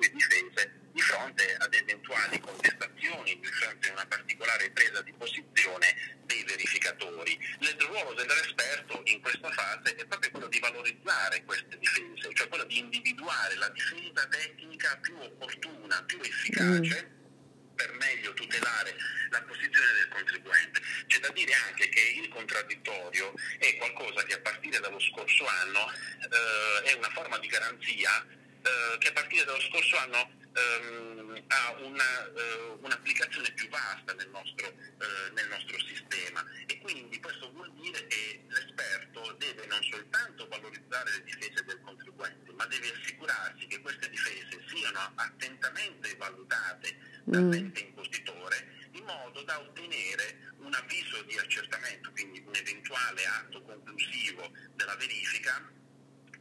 fronte 1.14 1.54
ad 1.59 1.73
eventuali 1.73 2.40
contestazioni, 2.40 3.38
di 3.38 3.47
fronte 3.47 3.88
a 3.88 3.92
una 3.92 4.06
particolare 4.06 4.71
presa 4.71 5.00
di 5.02 5.12
posizione 5.12 6.18
dei 6.26 6.42
verificatori. 6.44 7.38
Il 7.61 7.76
ruolo 7.78 8.14
dell'esperto 8.14 9.00
in 9.04 9.21
questa 9.21 9.50
fase 9.52 9.94
è 9.94 10.04
proprio 10.06 10.30
quello 10.33 10.49
di 10.49 10.59
valorizzare 10.59 11.44
queste 11.44 11.78
difese, 11.78 12.35
cioè 12.35 12.49
quello 12.49 12.64
di 12.64 12.78
individuare 12.78 13.54
la 13.56 13.68
difesa 13.68 14.26
tecnica 14.26 14.99
più 15.00 15.16
opportuna, 15.18 16.02
più 16.02 16.18
efficace. 16.21 17.06
Mm 17.09 17.23
per 17.75 17.92
meglio 17.94 18.33
tutelare 18.35 18.94
la 19.30 19.42
posizione 19.42 19.92
del 19.94 20.09
contribuente. 20.09 20.80
C'è 21.09 21.18
da 21.18 21.28
dire 21.30 21.52
anche 21.66 21.88
che 21.88 22.21
il 22.23 22.28
contraddittorio 22.28 23.35
è 23.59 23.76
qualcosa 23.78 24.23
che 24.23 24.35
a 24.35 24.38
partire 24.38 24.78
dallo 24.78 25.00
scorso 25.00 25.44
anno 25.44 25.90
eh, 25.90 26.90
è 26.90 26.92
una 26.92 27.11
forma 27.11 27.37
di 27.38 27.49
garanzia 27.49 28.25
eh, 28.25 28.99
che 28.99 29.09
a 29.09 29.12
partire 29.12 29.44
dallo 29.44 29.61
scorso 29.61 29.97
anno 29.97 30.30
ehm, 30.54 31.42
ha 31.49 31.76
una, 31.82 32.32
eh, 32.32 32.76
un'applicazione 32.80 33.50
più 33.52 33.68
vasta 33.68 34.14
nel 34.14 34.28
nostro, 34.30 34.68
eh, 34.68 35.30
nel 35.34 35.49
nostro, 35.49 35.78
sistema 35.84 36.44
e 36.66 36.78
quindi 36.78 37.20
questo 37.20 37.50
vuol 37.52 37.73
dire 37.75 38.06
che 38.06 38.44
l'esperto 38.49 39.34
deve 39.38 39.66
non 39.66 39.82
soltanto 39.82 40.46
valorizzare 40.49 41.11
le 41.11 41.25
difese 41.25 41.64
del 41.64 41.80
contribuente, 41.82 42.52
ma 42.52 42.66
deve 42.66 42.92
assicurarsi 42.92 43.66
che 43.66 43.80
queste 43.80 44.08
difese 44.08 44.64
siano 44.73 45.12
attentamente 45.16 46.16
valutate 46.16 46.96
dall'ente 47.25 47.82
mm. 47.82 47.87
impostitore 47.87 48.88
in 48.92 49.04
modo 49.04 49.42
da 49.42 49.58
ottenere 49.58 50.52
un 50.58 50.73
avviso 50.73 51.23
di 51.23 51.37
accertamento, 51.37 52.11
quindi 52.12 52.42
un 52.46 52.54
eventuale 52.54 53.26
atto 53.26 53.62
conclusivo 53.62 54.50
della 54.75 54.94
verifica 54.96 55.70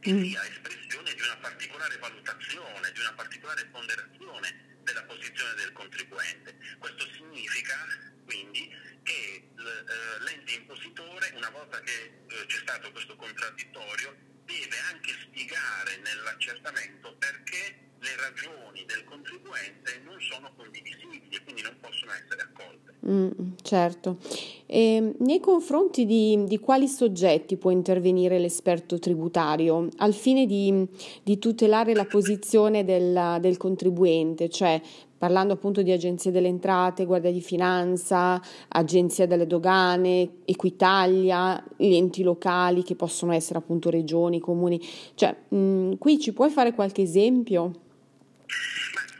che 0.00 0.12
mm. 0.12 0.22
sia 0.22 0.46
espressione 0.46 0.83
di 1.12 1.20
una 1.20 1.36
particolare 1.36 1.98
valutazione, 1.98 2.92
di 2.92 3.00
una 3.00 3.12
particolare 3.12 3.66
ponderazione 3.66 4.78
della 4.82 5.02
posizione 5.04 5.54
del 5.54 5.72
contribuente. 5.72 6.56
Questo 6.78 7.06
significa 7.12 7.76
quindi 8.24 8.70
che 9.02 9.12
eh, 9.12 10.20
l'ente 10.20 10.52
impositore, 10.52 11.32
una 11.34 11.50
volta 11.50 11.80
che 11.80 12.24
eh, 12.26 12.46
c'è 12.46 12.58
stato 12.58 12.90
questo 12.92 13.16
contraddittorio, 13.16 14.16
deve 14.44 14.78
anche 14.90 15.12
spiegare 15.22 15.96
nell'accertamento 15.98 17.16
perché 17.16 17.93
le 18.04 18.16
ragioni 18.20 18.84
del 18.84 19.02
contribuente 19.08 20.02
non 20.04 20.20
sono 20.20 20.50
condivisibili 20.54 21.22
e 21.30 21.42
quindi 21.42 21.62
non 21.62 21.74
possono 21.80 22.12
essere 22.12 22.42
accolte. 22.42 22.92
Mm, 23.06 23.56
certo. 23.62 24.18
E 24.66 25.14
nei 25.18 25.40
confronti 25.40 26.04
di, 26.04 26.44
di, 26.44 26.58
quali 26.58 26.86
soggetti 26.86 27.56
può 27.56 27.70
intervenire 27.70 28.38
l'esperto 28.38 28.98
tributario 28.98 29.88
al 29.98 30.14
fine 30.14 30.46
di, 30.46 30.86
di 31.22 31.38
tutelare 31.38 31.94
la 31.94 32.04
posizione 32.06 32.84
del, 32.84 33.38
del 33.40 33.56
contribuente, 33.56 34.48
cioè 34.48 34.80
parlando 35.16 35.54
appunto 35.54 35.80
di 35.80 35.90
Agenzia 35.90 36.30
delle 36.30 36.48
Entrate, 36.48 37.06
Guardia 37.06 37.32
di 37.32 37.40
Finanza, 37.40 38.40
Agenzia 38.68 39.26
delle 39.26 39.46
Dogane, 39.46 40.40
Equitalia, 40.44 41.62
gli 41.76 41.94
enti 41.94 42.22
locali 42.22 42.82
che 42.82 42.94
possono 42.94 43.32
essere 43.32 43.58
appunto 43.58 43.88
regioni, 43.88 44.40
comuni. 44.40 44.78
Cioè, 45.14 45.34
mh, 45.48 45.96
qui 45.96 46.18
ci 46.18 46.34
puoi 46.34 46.50
fare 46.50 46.74
qualche 46.74 47.00
esempio? 47.00 47.83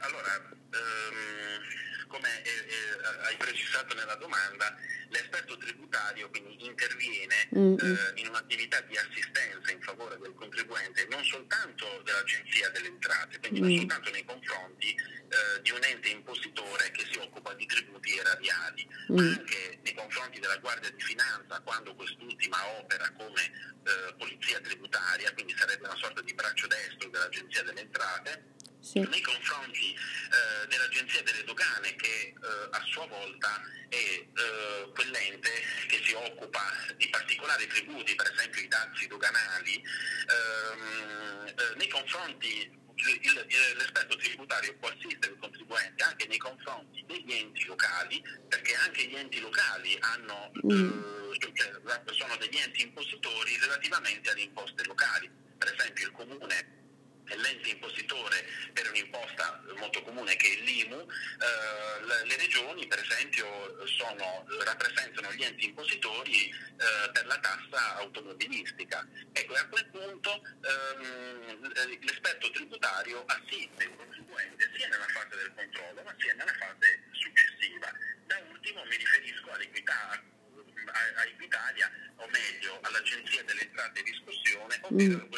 Allora, 0.00 0.34
ehm, 0.36 1.84
come 2.08 2.42
eh, 2.42 2.50
eh, 2.50 3.26
hai 3.26 3.36
precisato 3.36 3.94
nella 3.94 4.14
domanda, 4.16 4.76
l'esperto 5.08 5.56
tributario 5.56 6.28
quindi 6.30 6.64
interviene 6.64 7.48
mm-hmm. 7.56 7.78
eh, 7.78 8.20
in 8.20 8.28
un'attività 8.28 8.80
di 8.82 8.96
assistenza 8.96 9.70
in 9.70 9.80
favore 9.80 10.18
del 10.18 10.34
contribuente 10.34 11.06
non 11.10 11.24
soltanto 11.24 12.02
dell'Agenzia 12.04 12.68
delle 12.70 12.88
Entrate, 12.88 13.38
quindi 13.38 13.60
mm. 13.60 13.64
non 13.64 13.78
soltanto 13.78 14.10
nei 14.10 14.24
confronti 14.24 14.90
eh, 14.94 15.60
di 15.62 15.70
un 15.70 15.82
ente 15.82 16.08
impositore 16.08 16.90
che 16.90 17.06
si 17.10 17.18
occupa 17.18 17.54
di 17.54 17.66
tributi 17.66 18.16
erariali, 18.16 18.88
mm. 19.12 19.16
ma 19.16 19.22
anche 19.22 19.78
nei 19.82 19.94
confronti 19.94 20.40
della 20.40 20.58
Guardia 20.58 20.90
di 20.90 21.02
Finanza 21.02 21.60
quando 21.60 21.94
quest'ultima 21.94 22.58
opera 22.78 23.10
come 23.16 23.42
eh, 23.42 24.14
polizia 24.16 24.60
tributaria, 24.60 25.32
quindi 25.32 25.54
sarebbe 25.56 25.86
una 25.86 25.96
sorta 25.96 26.20
di 26.22 26.34
braccio 26.34 26.66
destro 26.66 27.08
dell'Agenzia 27.08 27.62
delle 27.62 27.80
Entrate 27.80 28.52
sì. 28.84 29.00
nei 29.00 29.20
confronti 29.22 29.94
eh, 29.94 30.66
dell'Agenzia 30.68 31.22
delle 31.22 31.42
Dogane 31.44 31.94
che 31.96 32.34
eh, 32.34 32.68
a 32.70 32.82
sua 32.84 33.06
volta 33.06 33.62
è 33.88 33.96
eh, 33.96 34.90
quell'ente 34.92 35.50
che 35.88 36.02
si 36.04 36.12
occupa 36.12 36.60
di 36.96 37.08
particolari 37.08 37.66
tributi, 37.66 38.14
per 38.14 38.30
esempio 38.32 38.62
i 38.62 38.68
dazi 38.68 39.06
doganali, 39.06 39.74
ehm, 39.76 41.46
eh, 41.46 41.76
nei 41.76 41.88
confronti 41.88 42.82
il, 42.96 43.46
l'esperto 43.76 44.16
tributario 44.16 44.76
può 44.78 44.88
assistere 44.88 45.32
il 45.32 45.38
contribuente 45.38 46.04
anche 46.04 46.26
nei 46.26 46.38
confronti 46.38 47.02
degli 47.06 47.32
enti 47.32 47.64
locali, 47.64 48.22
perché 48.48 48.74
anche 48.76 49.04
gli 49.06 49.16
enti 49.16 49.40
locali 49.40 49.96
hanno, 50.00 50.52
mm. 50.66 51.32
eh, 51.32 51.52
cioè, 51.54 51.72
sono 52.12 52.36
degli 52.36 52.56
enti 52.56 52.82
impositori 52.82 53.58
relativamente 53.58 54.30
alle 54.30 54.42
imposte 54.42 54.84
locali. 54.84 55.30
Per 55.56 55.72
esempio 55.72 56.06
il 56.06 56.12
comune 56.12 56.83
l'ente 57.26 57.71
impositore 57.71 58.47
per 58.73 58.88
un'imposta 58.90 59.62
molto 59.78 60.02
comune 60.02 60.37
che 60.37 60.52
è 60.52 60.62
l'IMU, 60.62 61.00
eh, 61.00 62.26
le 62.26 62.37
regioni 62.37 62.87
per 62.87 62.99
esempio 62.99 63.47
sono, 63.87 64.45
rappresentano 64.64 65.33
gli 65.33 65.43
enti 65.43 65.66
impositori 65.66 66.49
eh, 66.50 67.11
per 67.12 67.26
la 67.26 67.38
tassa 67.38 67.97
automobilistica. 67.97 69.07
Ecco, 69.33 69.54
a 69.54 69.66
quel 69.66 69.87
punto 69.87 70.43
ehm, 70.61 71.73
l'esperto 72.00 72.50
tributario 72.50 73.25
assiste 73.26 73.85
il 73.85 73.97
contribuente 73.97 74.71
sia 74.76 74.88
nella 74.88 75.09
fase 75.09 75.37
del 75.37 75.52
controllo 75.54 76.02
ma 76.02 76.14
sia 76.19 76.35
nella 76.35 76.54
fase 76.54 77.02
successiva. 77.12 77.90
Da 78.26 78.40
ultimo 78.50 78.85
mi 78.85 78.97
riferisco 78.97 79.50
all'equità 79.50 80.11
a, 80.11 81.21
a 81.21 81.25
Equitalia, 81.25 81.90
o 82.16 82.28
meglio 82.28 82.78
all'Agenzia 82.83 83.43
delle 83.45 83.62
Entrate 83.62 84.00
e 84.00 84.02
Riscossione, 84.02 84.78
ovvero 84.83 85.26
mm. 85.26 85.31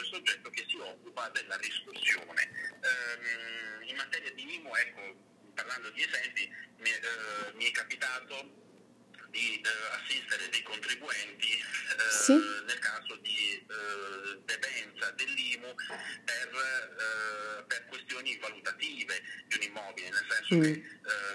Parlando 5.76 5.90
di 5.90 6.02
esempi, 6.02 6.54
mi, 6.78 6.90
uh, 6.90 7.56
mi 7.56 7.64
è 7.66 7.70
capitato 7.70 8.64
di 9.30 9.60
uh, 9.62 9.94
assistere 9.94 10.48
dei 10.48 10.62
contribuenti 10.62 11.52
uh, 11.52 12.10
sì. 12.10 12.32
nel 12.64 12.78
caso 12.78 13.16
di 13.16 13.64
uh, 13.68 14.42
debenza 14.44 15.10
dell'IMU 15.10 15.74
per, 16.24 17.64
per, 17.66 17.84
questioni 17.86 18.38
valutative 18.38 19.22
di 19.48 19.56
un 19.56 19.62
immobile, 19.62 20.08
nel 20.08 20.26
senso 20.28 20.54
mm. 20.54 20.62
che 20.62 20.82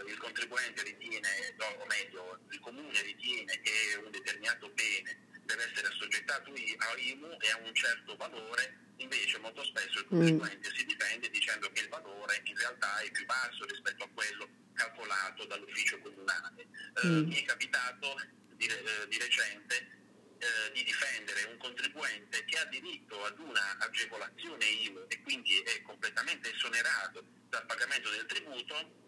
il 0.08 0.18
contribuente 0.18 0.84
ritiene, 0.84 1.56
o 1.58 1.86
meglio, 1.86 2.40
il 2.50 2.60
comune 2.60 3.02
ritiene 3.02 3.60
che 3.62 3.96
un 4.04 4.10
determinato 4.12 4.70
bene 4.70 5.30
deve 5.52 5.70
essere 5.70 5.88
assoggettato 5.88 6.52
a 6.52 6.98
IMU 6.98 7.38
e 7.40 7.52
a 7.52 7.58
un 7.64 7.76
certo 7.76 8.16
valore, 8.16 8.94
invece 8.98 9.38
molto 9.40 9.64
spesso 9.64 10.00
il 10.00 10.06
mm. 10.06 10.10
contribuente 10.10 10.70
mm. 10.70 10.74
si 10.74 10.86
difende 10.86 11.30
dicendo 11.30 11.72
che 11.72 11.82
il 11.82 11.90
valore 11.90 12.42
in 12.46 12.56
realtà 12.56 13.00
è 13.00 13.12
più 13.12 13.26
basso 13.26 13.66
rispetto 13.66 14.04
a 14.04 14.10
quello 14.14 14.50
calcolato 14.74 15.46
dall'ufficio 15.46 16.00
comunale. 16.00 16.68
Eh, 17.04 17.08
mm. 17.08 17.28
Mi 17.28 17.36
è 17.36 17.44
capitato 17.44 18.16
di, 18.56 18.66
eh, 18.66 19.08
di 19.08 19.18
recente 19.18 20.00
eh, 20.40 20.72
di 20.74 20.84
difendere 20.84 21.44
un 21.44 21.58
contribuente 21.58 22.44
che 22.46 22.58
ha 22.58 22.66
diritto 22.66 23.24
ad 23.26 23.38
una 23.38 23.78
agevolazione 23.78 24.66
IMU 24.66 25.06
e 25.08 25.22
quindi 25.22 25.60
è 25.60 25.82
completamente 25.84 26.52
esonerato 26.52 27.24
dal 27.50 27.66
pagamento 27.66 28.10
del 28.10 28.26
tributo 28.26 29.02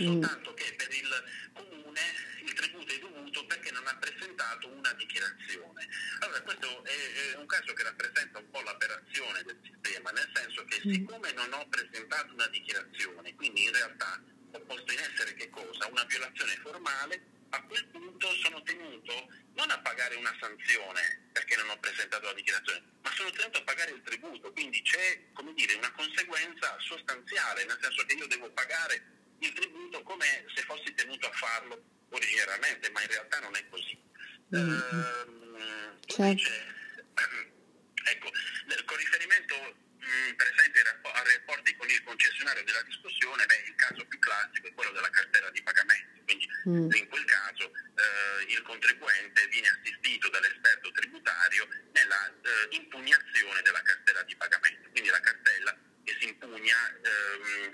Mm. 0.00 0.06
soltanto 0.06 0.54
che 0.54 0.72
per 0.74 0.88
il 0.94 1.08
comune 1.52 2.00
il 2.44 2.52
tributo 2.54 2.92
è 2.94 2.98
dovuto 2.98 3.44
perché 3.44 3.61
non 3.72 3.86
ha 3.86 3.96
presentato 3.96 4.68
una 4.68 4.92
dichiarazione. 4.92 5.88
Allora 6.20 6.40
questo 6.42 6.84
è, 6.84 7.36
un 7.36 7.46
caso 7.46 7.72
che 7.72 7.82
rappresenta 7.82 8.38
un 8.38 8.50
po' 8.50 8.60
l'operazione 8.60 9.42
del 9.42 9.58
sistema, 9.62 10.10
nel 10.10 10.30
senso 10.32 10.64
che 10.64 10.80
mm. 10.86 10.92
siccome 10.92 11.32
non 11.32 11.52
ho 11.52 11.66
presentato 11.68 12.32
una 12.32 12.46
dichiarazione, 12.48 13.34
quindi 13.34 13.64
in 13.64 13.72
realtà 13.72 14.22
ho 14.52 14.60
posto 14.60 14.92
in 14.92 14.98
essere 15.00 15.34
che 15.34 15.48
cosa? 15.50 15.88
Una 15.88 16.04
violazione 16.04 16.56
formale, 16.62 17.40
a 17.50 17.62
quel 17.64 17.86
punto 17.86 18.28
sono 18.36 18.62
tenuto 18.62 19.28
non 19.54 19.70
a 19.70 19.78
pagare 19.80 20.14
una 20.16 20.34
sanzione 20.40 21.28
perché 21.32 21.56
non 21.56 21.68
ho 21.68 21.78
presentato 21.78 22.26
la 22.26 22.32
dichiarazione, 22.32 22.82
ma 23.02 23.10
sono 23.12 23.30
tenuto 23.30 23.58
a 23.58 23.62
pagare 23.62 23.90
il 23.90 24.02
tributo, 24.02 24.52
quindi 24.52 24.80
c'è 24.82 25.20
come 25.32 25.52
dire, 25.54 25.74
una 25.74 25.92
conseguenza 25.92 26.76
sostanziale, 26.78 27.64
nel 27.64 27.78
senso 27.80 28.04
che 28.04 28.14
io 28.14 28.26
devo 28.26 28.50
pagare 28.52 29.10
il 29.38 29.52
tributo 29.52 30.02
come 30.02 30.44
se 30.54 30.62
fossi 30.62 30.94
tenuto 30.94 31.26
a 31.26 31.32
farlo 31.32 31.91
originariamente, 32.12 32.90
ma 32.90 33.02
in 33.02 33.08
realtà 33.08 33.38
non 33.40 33.56
è 33.56 33.68
così. 33.68 34.00
Mm-hmm. 34.54 34.70
Uh, 34.70 35.98
certo. 36.06 36.22
invece, 36.22 36.64
ecco, 38.04 38.30
con 38.84 38.96
riferimento 38.96 39.54
mh, 39.56 40.06
mm, 40.06 40.34
per 40.34 40.52
esempio 40.54 40.80
ai 40.80 41.32
rapporti 41.36 41.76
con 41.76 41.88
il 41.88 42.02
concessionario 42.04 42.64
della 42.64 42.82
discussione, 42.82 43.46
beh, 43.46 43.64
il 43.66 43.74
caso 43.76 44.04
più 44.06 44.18
classico 44.18 44.68
è 44.68 44.74
quello 44.74 44.92
della 44.92 45.10
cartella 45.10 45.50
di 45.50 45.62
pagamento, 45.62 46.20
quindi 46.24 46.48
mm. 46.68 46.90
in 46.92 47.08
quel 47.08 47.24
caso 47.24 47.72
eh, 47.72 48.52
il 48.52 48.62
contribuente 48.62 49.46
viene 49.48 49.68
assistito 49.68 50.28
dall'esperto 50.28 50.90
tributario 50.92 51.68
nella 51.92 52.28
eh, 52.28 52.76
impugnazione 52.76 53.62
della 53.62 53.82
cartella 53.82 54.22
di 54.22 54.36
pagamento, 54.36 54.90
quindi 54.90 55.08
la 55.08 55.20
cartella 55.20 55.76
che 56.04 56.16
si 56.18 56.28
impugna 56.28 56.76
ehm, 57.00 57.70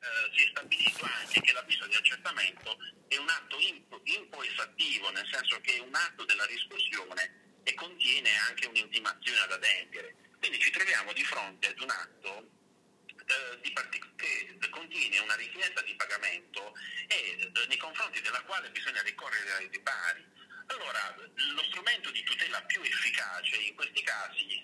eh, 0.00 0.30
si 0.34 0.44
è 0.44 0.48
stabilito 0.50 1.04
anche 1.04 1.40
che 1.40 1.52
l'avviso 1.52 1.86
di 1.86 1.94
accertamento 1.94 2.78
è 3.08 3.16
un 3.16 3.28
atto 3.28 3.58
impo, 3.58 4.00
impoesattivo, 4.04 5.10
nel 5.10 5.28
senso 5.30 5.60
che 5.60 5.76
è 5.76 5.80
un 5.80 5.94
atto 5.94 6.24
della 6.24 6.46
riscossione 6.46 7.60
e 7.62 7.74
contiene 7.74 8.34
anche 8.48 8.66
un'intimazione 8.66 9.40
ad 9.40 9.52
adempiere. 9.52 10.14
Quindi 10.38 10.58
ci 10.58 10.70
troviamo 10.70 11.12
di 11.12 11.24
fronte 11.24 11.68
ad 11.68 11.80
un 11.80 11.90
atto 11.90 12.50
eh, 13.26 13.72
partic- 13.72 14.14
che 14.16 14.56
contiene 14.70 15.18
una 15.18 15.36
richiesta 15.36 15.82
di 15.82 15.94
pagamento 15.94 16.74
e 17.06 17.38
eh, 17.38 17.66
nei 17.66 17.76
confronti 17.76 18.20
della 18.22 18.42
quale 18.42 18.70
bisogna 18.70 19.02
ricorrere 19.02 19.52
ai 19.52 19.68
ripari. 19.68 20.24
Allora, 20.66 21.14
lo 21.54 21.62
strumento 21.64 22.10
di 22.10 22.22
tutela 22.22 22.62
più 22.62 22.80
efficace 22.82 23.56
in 23.56 23.74
questi 23.74 24.02
casi, 24.02 24.62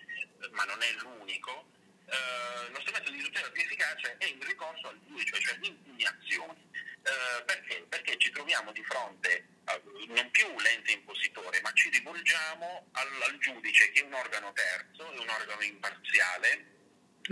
ma 0.53 0.65
non 0.65 0.81
è 0.81 0.93
l'unico, 0.93 1.76
eh, 2.09 2.71
lo 2.71 2.81
strumento 2.81 3.11
di 3.11 3.23
tutela 3.23 3.51
più 3.51 3.63
efficace 3.63 4.17
è 4.19 4.25
il 4.27 4.43
ricorso 4.43 4.89
al 4.89 5.01
giudice, 5.07 5.41
cioè 5.41 5.57
l'impugnazione. 5.59 6.65
Eh, 7.03 7.43
perché? 7.45 7.87
Perché 7.89 8.19
ci 8.19 8.31
troviamo 8.31 8.73
di 8.73 8.83
fronte 8.85 9.47
a, 9.65 9.81
non 10.09 10.31
più 10.31 10.47
l'ente 10.61 10.93
impositore, 10.93 11.61
ma 11.63 11.73
ci 11.73 11.89
rivolgiamo 11.91 12.89
al, 12.93 13.23
al, 13.23 13.39
giudice 13.39 13.91
che 13.91 14.01
è 14.01 14.05
un 14.05 14.15
organo 14.15 14.53
terzo, 14.53 15.13
è 15.13 15.19
un 15.19 15.29
organo 15.29 15.63
imparziale, 15.63 16.67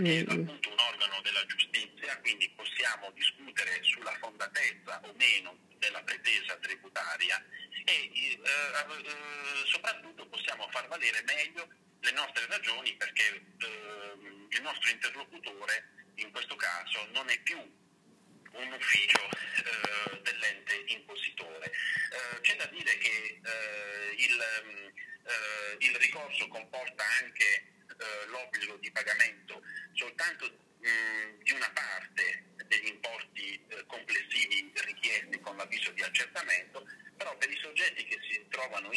mm-hmm. 0.01 0.27
è 0.27 0.31
appunto 0.31 0.69
un 0.69 0.79
organo 0.79 1.21
della 1.21 1.45
giustizia, 1.45 2.17
quindi 2.19 2.49
possiamo 2.55 3.11
discutere 3.11 3.79
sulla 3.83 4.15
fondatezza 4.19 5.01
o 5.03 5.13
meno 5.17 5.57
della 5.77 6.01
pretesa 6.03 6.55
tributaria 6.57 7.43
e 7.85 8.11
eh, 8.13 8.41
eh, 8.41 9.65
soprattutto 9.65 10.25
possiamo 10.27 10.67
far 10.71 10.87
valere 10.87 11.21
meglio 11.23 11.67
le 12.05 12.11
nostre 12.11 12.45
ragioni 12.45 12.93
perché 12.95 13.25
eh, 13.25 14.13
il 14.49 14.61
nostro 14.61 14.89
interlocutore 14.91 15.89
in 16.15 16.31
questo 16.31 16.55
caso 16.55 17.07
non 17.11 17.27
è 17.29 17.39
più 17.39 17.57
un 17.57 18.71
ufficio 18.71 19.21
eh, 19.25 20.21
dell'ente 20.21 20.83
impositore. 20.87 21.65
Eh, 21.65 22.41
c'è 22.41 22.55
da 22.55 22.65
dire 22.67 22.97
che 22.99 23.41
eh, 23.43 24.15
il, 24.17 24.39
eh, 24.39 25.75
il, 25.79 25.95
ricorso 25.97 26.47
comporta 26.47 27.03
anche 27.21 27.43
eh, 27.43 28.25
l'obbligo 28.27 28.77
di 28.77 28.91
pagamento 28.91 29.61
soltanto 29.93 30.45
mh, 30.45 31.43
di 31.43 31.51
una 31.51 31.69
parte 31.71 32.45
degli 32.67 32.87
importi 32.87 33.61
complessivi 33.87 34.71
richiesti 34.85 35.39
con 35.39 35.57
l'avviso 35.57 35.91
di 35.91 36.01
accertamento, 36.01 36.87
però 37.17 37.35
per 37.37 37.49
i 37.49 37.59
soggetti 37.61 38.05
che 38.05 38.19
si 38.29 38.45
trovano 38.49 38.91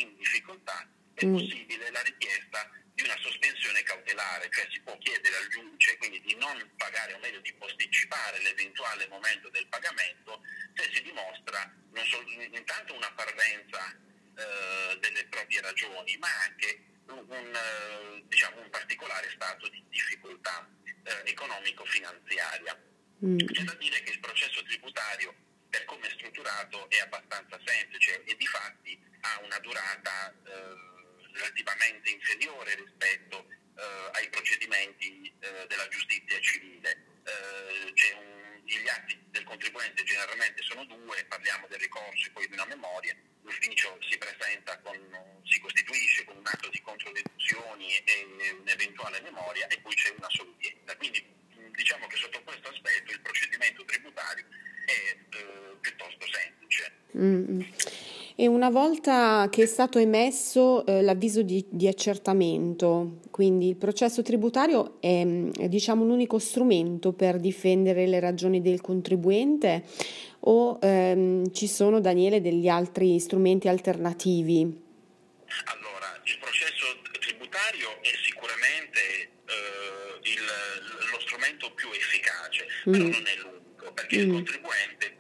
è 1.19 1.27
mm. 1.27 1.33
possibile 1.33 1.91
la 1.91 2.01
richiesta 2.03 2.18
cautelare, 4.39 4.49
cioè 4.51 4.67
si 4.71 4.81
può 4.81 4.97
chiedere 4.99 5.37
al 5.37 5.49
giudice 5.49 5.97
quindi 5.99 6.21
di 6.21 6.35
non 6.37 6.71
pagare 6.77 7.13
o 7.15 7.19
meglio 7.19 7.41
di 7.41 7.53
posticipare 7.55 8.41
l'eventuale 8.41 9.07
momento 9.09 9.49
del 9.51 9.67
pagamento 9.69 10.41
se 10.75 10.91
si 10.93 11.03
dimostra 11.03 11.71
non 11.91 12.05
solo, 12.07 12.31
intanto 12.31 12.95
una 12.95 13.13
parvenza 13.13 13.93
eh, 14.37 14.99
delle 15.01 15.27
proprie 15.27 15.61
ragioni, 15.61 16.17
ma 16.19 16.29
anche 16.45 16.85
un, 17.07 17.25
un, 17.29 17.55
eh, 17.55 18.23
diciamo, 18.27 18.61
un 18.61 18.71
particolare 18.71 19.31
stato 19.35 19.69
di 19.69 19.83
difficoltà 19.89 20.69
eh, 20.85 21.31
economico-finanziaria. 21.31 22.81
Mm. 23.25 23.39
C'è 23.39 23.63
da 23.65 23.75
dire 23.75 24.01
che 24.03 24.13
il 24.13 24.21
processo 24.21 24.63
tributario, 24.63 25.35
per 25.69 25.85
come 25.87 26.07
è 26.07 26.11
strutturato, 26.11 26.89
è 26.89 27.01
abbastanza 27.01 27.59
semplice 27.65 28.23
e 28.25 28.37
di 28.37 28.47
fatti 28.47 29.03
ha 29.23 29.41
una 29.43 29.59
durata 29.59 30.31
eh, 30.31 30.89
relativamente 31.33 32.11
inferiore 32.11 32.75
rispetto 32.77 33.47
ai 34.13 34.29
procedimenti 34.31 35.33
eh, 35.41 35.67
della 35.67 35.89
giustizia 35.89 36.39
civile. 36.41 37.07
Un, 38.25 38.49
gli 38.65 38.89
atti 38.89 39.19
del 39.31 39.45
contribuente 39.45 40.03
generalmente 40.05 40.63
sono 40.63 40.85
due, 40.85 41.25
parliamo 41.25 41.67
del 41.69 41.79
ricorso 41.79 42.27
e 42.27 42.31
poi 42.31 42.47
di 42.47 42.53
una 42.53 42.67
memoria, 42.67 43.17
l'ufficio 43.43 43.97
si 44.09 44.19
presenta 44.19 44.79
con, 44.81 44.97
si 45.45 45.59
costituisce 45.61 46.25
con 46.25 46.37
un 46.37 46.47
atto 46.47 46.69
di 46.69 46.81
controdeduzioni 46.83 47.97
e 47.97 48.55
un'eventuale 48.61 49.21
memoria 49.23 49.67
e 49.69 49.79
poi 49.81 49.95
c'è 49.95 50.13
una 50.17 50.29
sola 50.31 50.51
udienza. 50.51 50.97
Quindi 50.97 51.25
diciamo 51.75 52.07
che 52.07 52.17
sotto 52.17 52.43
questo 52.43 52.69
aspetto 52.69 53.13
il 53.13 53.21
procedimento 53.21 53.85
tributario 53.85 54.45
è 54.85 55.17
eh, 55.37 55.77
piuttosto 55.81 56.27
semplice. 56.31 56.93
Mm. 57.17 57.61
E 58.41 58.47
una 58.47 58.71
volta 58.71 59.49
che 59.51 59.65
è 59.65 59.67
stato 59.67 59.99
emesso 59.99 60.87
eh, 60.87 61.03
l'avviso 61.03 61.43
di, 61.43 61.67
di, 61.69 61.89
accertamento, 61.89 63.19
quindi 63.33 63.67
il 63.67 63.75
processo 63.75 64.23
tributario 64.23 65.01
è, 65.01 65.27
è 65.59 65.69
diciamo, 65.69 66.05
un 66.05 66.11
unico 66.11 66.39
strumento 66.39 67.13
per 67.13 67.41
difendere 67.41 68.07
le 68.07 68.21
ragioni 68.21 68.63
del 68.63 68.81
contribuente 68.81 69.83
o 70.39 70.79
ehm, 70.81 71.51
ci 71.51 71.67
sono, 71.67 71.99
Daniele, 71.99 72.41
degli 72.41 72.69
altri 72.69 73.19
strumenti 73.19 73.67
alternativi? 73.67 74.61
Allora, 74.61 76.07
il 76.23 76.39
processo 76.39 76.87
tributario 77.19 77.89
è 78.03 78.15
sicuramente 78.23 79.01
eh, 79.51 80.31
il, 80.31 81.11
lo 81.11 81.19
strumento 81.19 81.73
più 81.75 81.89
efficace, 81.91 82.67
mm. 82.89 82.93
però 82.93 83.03
non 83.03 83.27
è 83.27 83.37
l'unico, 83.43 83.93
perché 83.95 84.17
mm. 84.17 84.21
il 84.21 84.33
contribuente 84.33 85.17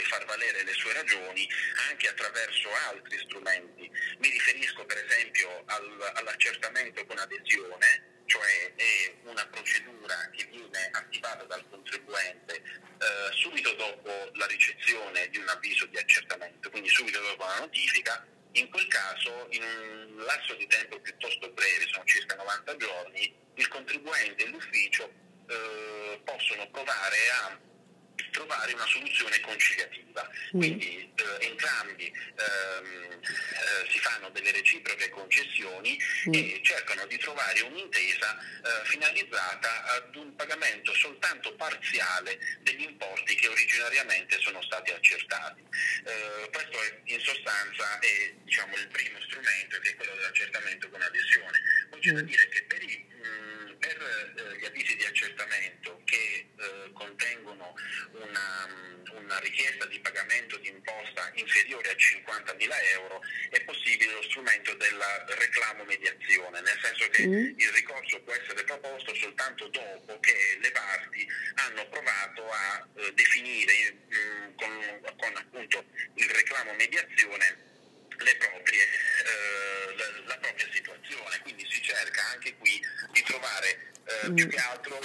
comunque 0.00 0.04
far 0.04 0.24
valere 0.24 0.62
le 0.64 0.72
sue 0.72 0.92
ragioni 0.92 1.48
anche 1.88 2.08
attraverso 2.08 2.68
altri 2.88 3.18
strumenti. 3.18 3.90
Mi 4.18 4.30
riferisco 4.30 4.84
per 4.86 5.04
esempio 5.04 5.62
al, 5.66 6.12
all'accertamento 6.14 7.04
con 7.06 7.18
adesione, 7.18 8.22
cioè 8.26 8.74
è 8.74 9.14
una 9.24 9.46
procedura 9.46 10.30
che 10.34 10.44
viene 10.46 10.88
attivata 10.92 11.44
dal 11.44 11.64
contribuente 11.68 12.54
eh, 12.54 13.32
subito 13.34 13.72
dopo 13.74 14.30
la 14.34 14.46
ricezione 14.46 15.28
di 15.28 15.38
un 15.38 15.48
avviso 15.48 15.86
di 15.86 15.96
accertamento, 15.96 16.70
quindi 16.70 16.88
subito 16.88 17.20
dopo 17.20 17.44
la 17.44 17.60
notifica. 17.60 18.26
In 18.54 18.68
quel 18.68 18.88
caso, 18.88 19.46
in 19.50 19.62
un 19.62 20.24
lasso 20.24 20.54
di 20.54 20.66
tempo 20.66 20.98
piuttosto 21.00 21.50
breve, 21.50 21.86
sono 21.86 22.04
circa 22.04 22.34
90 22.34 22.76
giorni, 22.78 23.32
il 23.54 23.68
contribuente 23.68 24.44
e 24.44 24.48
l'ufficio 24.48 25.08
eh, 25.46 26.20
possono 26.24 26.68
provare 26.70 27.30
a 27.30 27.60
trovare 28.30 28.72
una 28.72 28.86
soluzione 28.86 29.40
conciliativa. 29.40 30.28
Mm. 30.56 30.58
Quindi 30.58 31.12
eh, 31.14 31.46
entrambi 31.46 32.06
ehm, 32.06 33.20
eh, 33.22 33.90
si 33.90 33.98
fanno 33.98 34.28
delle 34.30 34.52
reciproche 34.52 35.08
concessioni 35.10 35.98
mm. 36.28 36.34
e 36.34 36.60
cercano 36.62 37.06
di 37.06 37.16
trovare 37.18 37.60
un'intesa 37.60 38.38
eh, 38.38 38.86
finalizzata 38.86 39.84
ad 39.84 40.14
un 40.16 40.34
pagamento 40.34 40.92
soltanto 40.94 41.54
parziale 41.54 42.38
degli 42.60 42.82
importi 42.82 43.34
che 43.34 43.48
originariamente 43.48 44.38
sono 44.40 44.62
stati 44.62 44.90
accertati. 44.90 45.62
Eh, 46.04 46.50
questo 46.50 46.82
è, 46.82 47.00
in 47.04 47.20
sostanza 47.20 47.98
è 47.98 48.34
diciamo, 48.44 48.76
il 48.76 48.88
primo 48.88 49.20
strumento 49.22 49.78
che 49.80 49.90
è 49.90 49.94
quello 49.96 50.14
dell'accertamento 50.14 50.88
con 50.88 51.00
adesione. 51.02 51.60
Poi 51.90 52.00
c'è 52.00 52.12
da 52.12 52.22
dire 52.22 52.48
richiesta 59.60 59.84
di 59.86 60.00
pagamento 60.00 60.56
di 60.56 60.68
imposta 60.68 61.30
inferiore 61.34 61.90
a 61.90 61.94
50.000 61.94 62.68
euro 62.94 63.20
è 63.50 63.60
possibile 63.64 64.12
lo 64.12 64.22
strumento 64.22 64.72
del 64.74 64.98
reclamo 65.36 65.84
mediazione, 65.84 66.60
nel 66.60 66.78
senso 66.82 67.08
che 67.10 67.26
mm. 67.26 67.58
il 67.58 67.68
ricorso 67.72 68.22
può 68.22 68.32
essere 68.32 68.64
proposto 68.64 69.14
soltanto 69.14 69.68
dopo 69.68 70.18
che 70.20 70.58
le 70.60 70.70
parti 70.70 71.26
hanno 71.66 71.86
provato 71.88 72.50
a 72.50 72.88
eh, 72.96 73.12
definire 73.12 73.96
mh, 74.08 74.16
mm, 74.16 74.56
con, 74.56 75.14
con 75.18 75.36
appunto 75.36 75.84
il 76.14 76.30
reclamo 76.30 76.72
mediazione 76.74 77.68
le 78.16 78.36
proprie, 78.36 78.82
eh, 78.82 79.96
la, 79.96 80.04
la, 80.26 80.38
propria 80.38 80.68
situazione, 80.72 81.40
quindi 81.42 81.66
si 81.70 81.82
cerca 81.82 82.22
anche 82.32 82.54
qui 82.56 82.80
di 83.12 83.22
trovare 83.22 83.92
eh, 84.04 84.28
mm. 84.28 84.34
più 84.34 84.48
che 84.48 84.58
altro 84.58 84.99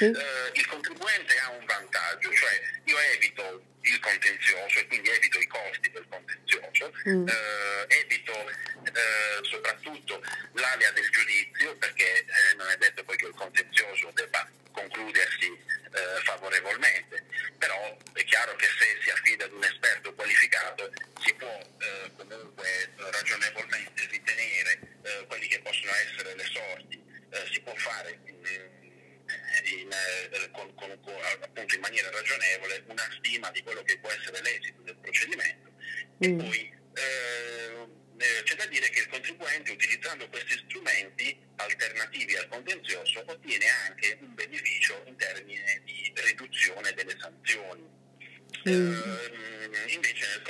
Sí. 0.00 0.14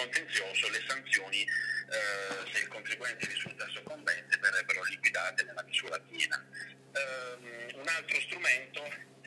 Contenzioso 0.01 0.69
le 0.71 0.83
sanzioni, 0.87 1.43
eh, 1.43 2.53
se 2.53 2.59
il 2.61 2.69
contribuente 2.69 3.27
risulta 3.27 3.69
soccombente, 3.69 4.39
verrebbero 4.39 4.83
liquidate 4.85 5.43
nella 5.45 5.63
misura 5.63 5.99
piena. 6.01 6.43
Eh, 6.93 7.75
un 7.75 7.87
altro 7.87 8.21
strumento 8.21 8.83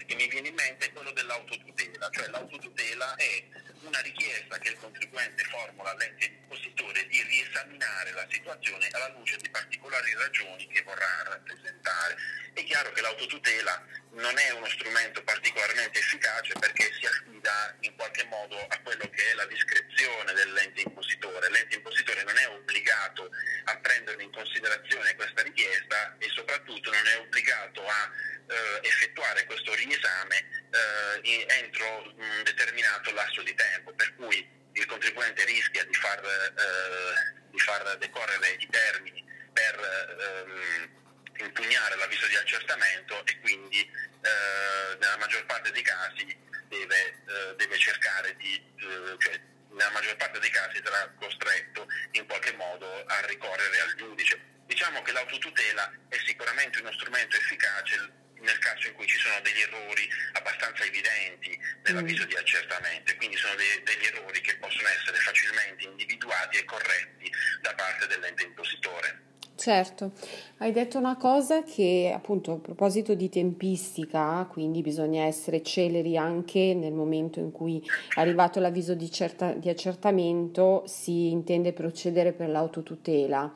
che 0.05 0.15
mi 0.15 0.27
viene 0.27 0.47
in 0.49 0.55
mente 0.55 0.87
è 0.87 0.93
quello 0.93 1.11
dell'autotutela, 1.11 2.09
cioè 2.09 2.27
l'autotutela 2.27 3.15
è 3.15 3.43
una 3.83 3.99
richiesta 4.01 4.57
che 4.57 4.69
il 4.69 4.77
contribuente 4.77 5.43
formula 5.43 5.91
all'ente 5.91 6.25
impositore 6.25 7.05
di 7.07 7.21
riesaminare 7.21 8.11
la 8.11 8.25
situazione 8.29 8.87
alla 8.91 9.09
luce 9.09 9.37
di 9.37 9.49
particolari 9.49 10.13
ragioni 10.15 10.67
che 10.67 10.81
vorrà 10.81 11.23
rappresentare. 11.23 12.17
È 12.53 12.63
chiaro 12.63 12.91
che 12.91 13.01
l'autotutela 13.01 13.85
non 14.13 14.37
è 14.37 14.51
uno 14.51 14.67
strumento 14.69 15.23
particolarmente 15.23 15.99
efficace 15.99 16.53
perché 16.59 16.91
si 16.99 17.05
affida 17.05 17.75
in 17.81 17.95
qualche 17.95 18.23
modo 18.25 18.59
a 18.67 18.79
quello 18.81 19.09
che 19.09 19.31
è 19.31 19.33
la 19.33 19.45
discrezione 19.45 20.33
dell'ente 20.33 20.81
impositore. 20.81 21.49
L'ente 21.49 21.75
impositore 21.75 22.23
non 22.23 22.37
è 22.37 22.47
obbligato 22.47 23.29
a 23.65 23.77
prendere 23.77 24.21
in 24.21 24.31
considerazione 24.31 25.15
questa 25.15 25.41
richiesta 25.41 26.15
e 26.19 26.29
soprattutto 26.29 26.91
non 26.91 27.07
è 27.07 27.17
obbligato 27.17 27.87
a 27.87 28.11
eh, 28.47 28.87
effettuare 28.87 29.45
questo 29.45 29.73
riesame 29.73 30.67
eh, 30.69 31.45
entro 31.59 32.13
un 32.15 32.41
determinato 32.43 33.11
lasso 33.13 33.41
di 33.41 33.53
tempo, 33.55 33.93
per 33.93 34.13
cui 34.15 34.47
il 34.73 34.85
contribuente 34.85 35.43
rischia 35.45 35.83
di 35.85 35.93
far, 35.93 36.19
eh, 36.19 37.41
di 37.49 37.59
far 37.59 37.97
decorrere 37.97 38.57
i 38.59 38.67
termini 38.67 39.23
per 39.53 40.45
ehm, 40.45 41.02
impugnare 41.37 41.95
l'avviso 41.95 42.27
di 42.27 42.35
accertamento 42.35 43.25
e 43.25 43.39
quindi 43.39 43.79
eh, 43.79 44.97
nella 44.99 45.17
maggior 45.17 45.45
parte 45.45 45.71
dei 45.71 45.81
casi 45.81 46.25
deve, 46.67 47.23
eh, 47.27 47.55
deve 47.55 47.77
cercare 47.77 48.35
di, 48.37 48.55
eh, 48.55 49.15
cioè, 49.17 49.39
nella 49.69 49.91
maggior 49.91 50.15
parte 50.15 50.39
dei 50.39 50.49
casi 50.49 50.81
sarà 50.83 51.11
costretto 51.17 51.87
in 52.11 52.25
qualche 52.25 52.53
modo 52.53 53.05
a 53.05 53.25
ricorrere 53.25 53.81
al 53.81 53.95
giudice. 53.95 54.51
Diciamo 54.65 55.01
che 55.01 55.11
l'autotutela 55.11 55.91
è 56.09 56.17
sicuramente 56.25 56.79
uno 56.79 56.91
strumento 56.93 57.35
efficace 57.35 58.21
nel 58.43 58.57
caso 58.59 58.87
in 58.87 58.93
cui 58.93 59.07
ci 59.07 59.17
sono 59.17 59.39
degli 59.41 59.61
errori 59.61 60.09
abbastanza 60.33 60.83
evidenti 60.83 61.57
nell'avviso 61.83 62.23
mm. 62.23 62.27
di 62.27 62.35
accertamento 62.35 63.11
e 63.11 63.15
quindi 63.15 63.37
sono 63.37 63.55
dei, 63.55 63.81
degli 63.83 64.05
errori 64.05 64.41
che 64.41 64.57
possono 64.57 64.87
essere 64.89 65.17
facilmente 65.17 65.85
individuati 65.85 66.57
e 66.57 66.65
corretti 66.65 67.31
da 67.61 67.73
parte 67.73 68.07
dell'ente 68.07 68.43
impositore. 68.43 69.31
Certo, 69.55 70.11
hai 70.57 70.71
detto 70.71 70.97
una 70.97 71.15
cosa 71.15 71.61
che 71.61 72.11
appunto 72.13 72.53
a 72.53 72.57
proposito 72.57 73.13
di 73.13 73.29
tempistica, 73.29 74.47
quindi 74.51 74.81
bisogna 74.81 75.23
essere 75.25 75.61
celeri 75.61 76.17
anche 76.17 76.73
nel 76.73 76.91
momento 76.91 77.39
in 77.39 77.51
cui 77.51 77.81
è 78.15 78.19
arrivato 78.19 78.59
l'avviso 78.59 78.95
di, 78.95 79.11
certa, 79.11 79.53
di 79.53 79.69
accertamento, 79.69 80.81
si 80.87 81.29
intende 81.29 81.71
procedere 81.71 82.33
per 82.33 82.49
l'autotutela 82.49 83.53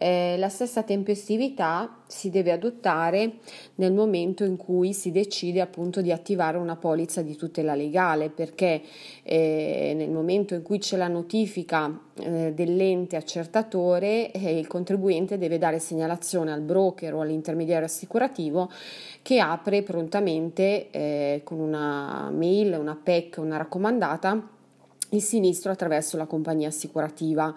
eh, 0.00 0.36
la 0.38 0.48
stessa 0.48 0.82
tempestività 0.82 1.98
si 2.06 2.30
deve 2.30 2.52
adottare 2.52 3.34
nel 3.74 3.92
momento 3.92 4.44
in 4.44 4.56
cui 4.56 4.94
si 4.94 5.12
decide 5.12 5.60
appunto 5.60 6.00
di 6.00 6.10
attivare 6.10 6.56
una 6.56 6.76
polizza 6.76 7.20
di 7.20 7.36
tutela 7.36 7.74
legale 7.74 8.30
perché 8.30 8.80
eh, 9.22 9.92
nel 9.94 10.10
momento 10.10 10.54
in 10.54 10.62
c'è 10.78 10.96
la 10.96 11.08
notifica 11.08 12.00
eh, 12.14 12.52
dell'ente 12.54 13.16
accertatore 13.16 14.32
eh, 14.32 14.58
il 14.58 14.66
contribuente 14.66 15.36
deve 15.36 15.58
dare 15.58 15.78
segnalazione 15.78 16.50
al 16.50 16.62
broker 16.62 17.12
o 17.12 17.20
all'intermediario 17.20 17.84
assicurativo 17.84 18.70
che 19.20 19.38
apre 19.38 19.82
prontamente 19.82 20.90
eh, 20.90 21.42
con 21.44 21.58
una 21.58 22.30
mail, 22.30 22.78
una 22.80 22.98
PEC, 23.00 23.36
una 23.36 23.58
raccomandata 23.58 24.58
il 25.10 25.22
sinistro 25.22 25.72
attraverso 25.72 26.16
la 26.16 26.26
compagnia 26.26 26.68
assicurativa 26.68 27.54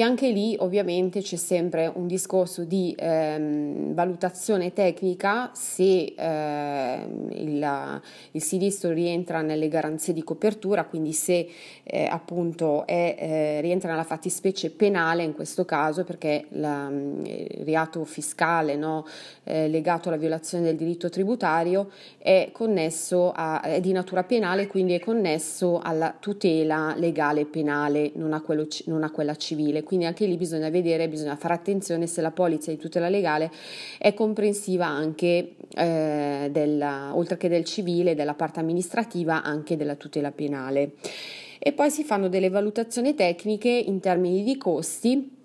che 0.00 0.06
anche 0.06 0.30
lì 0.30 0.56
ovviamente 0.58 1.20
c'è 1.20 1.36
sempre 1.36 1.92
un 1.94 2.06
discorso 2.06 2.64
di 2.64 2.94
ehm, 2.98 3.92
valutazione 3.92 4.72
tecnica 4.72 5.50
se 5.52 6.14
eh, 6.16 6.98
il, 7.32 8.00
il, 8.30 8.42
sinistro 8.42 8.92
rientra 8.92 9.42
nelle 9.42 9.68
garanzie 9.68 10.14
di 10.14 10.24
copertura, 10.24 10.84
quindi 10.84 11.12
se 11.12 11.46
eh, 11.82 12.06
appunto 12.06 12.86
è, 12.86 13.14
eh, 13.18 13.60
rientra 13.60 13.90
nella 13.90 14.04
fattispecie 14.04 14.70
penale 14.70 15.22
in 15.22 15.34
questo 15.34 15.66
caso 15.66 16.02
perché 16.02 16.46
la, 16.52 16.88
il 16.90 17.62
reato 17.66 18.02
fiscale 18.04 18.76
no, 18.76 19.06
eh, 19.44 19.68
legato 19.68 20.08
alla 20.08 20.16
violazione 20.16 20.64
del 20.64 20.76
diritto 20.76 21.10
tributario 21.10 21.90
è 22.16 22.48
connesso 22.52 23.32
a, 23.36 23.60
è 23.60 23.80
di 23.80 23.92
natura 23.92 24.24
penale, 24.24 24.66
quindi 24.66 24.94
è 24.94 24.98
connesso 24.98 25.78
alla 25.78 26.16
tutela 26.18 26.94
legale 26.96 27.44
penale, 27.44 28.12
non 28.14 28.32
a, 28.32 28.40
quello, 28.40 28.66
non 28.86 29.02
a 29.02 29.10
quella 29.10 29.36
civile 29.36 29.82
quindi 29.90 30.06
anche 30.06 30.24
lì 30.24 30.36
bisogna 30.36 30.70
vedere, 30.70 31.08
bisogna 31.08 31.34
fare 31.34 31.52
attenzione 31.52 32.06
se 32.06 32.20
la 32.20 32.30
polizza 32.30 32.70
di 32.70 32.76
tutela 32.76 33.08
legale 33.08 33.50
è 33.98 34.14
comprensiva 34.14 34.86
anche 34.86 35.56
eh, 35.74 36.48
della, 36.48 37.10
oltre 37.12 37.36
che 37.36 37.48
del 37.48 37.64
civile, 37.64 38.14
della 38.14 38.34
parte 38.34 38.60
amministrativa, 38.60 39.42
anche 39.42 39.76
della 39.76 39.96
tutela 39.96 40.30
penale. 40.30 40.92
E 41.58 41.72
poi 41.72 41.90
si 41.90 42.04
fanno 42.04 42.28
delle 42.28 42.50
valutazioni 42.50 43.16
tecniche 43.16 43.68
in 43.68 43.98
termini 43.98 44.44
di 44.44 44.56
costi 44.56 45.38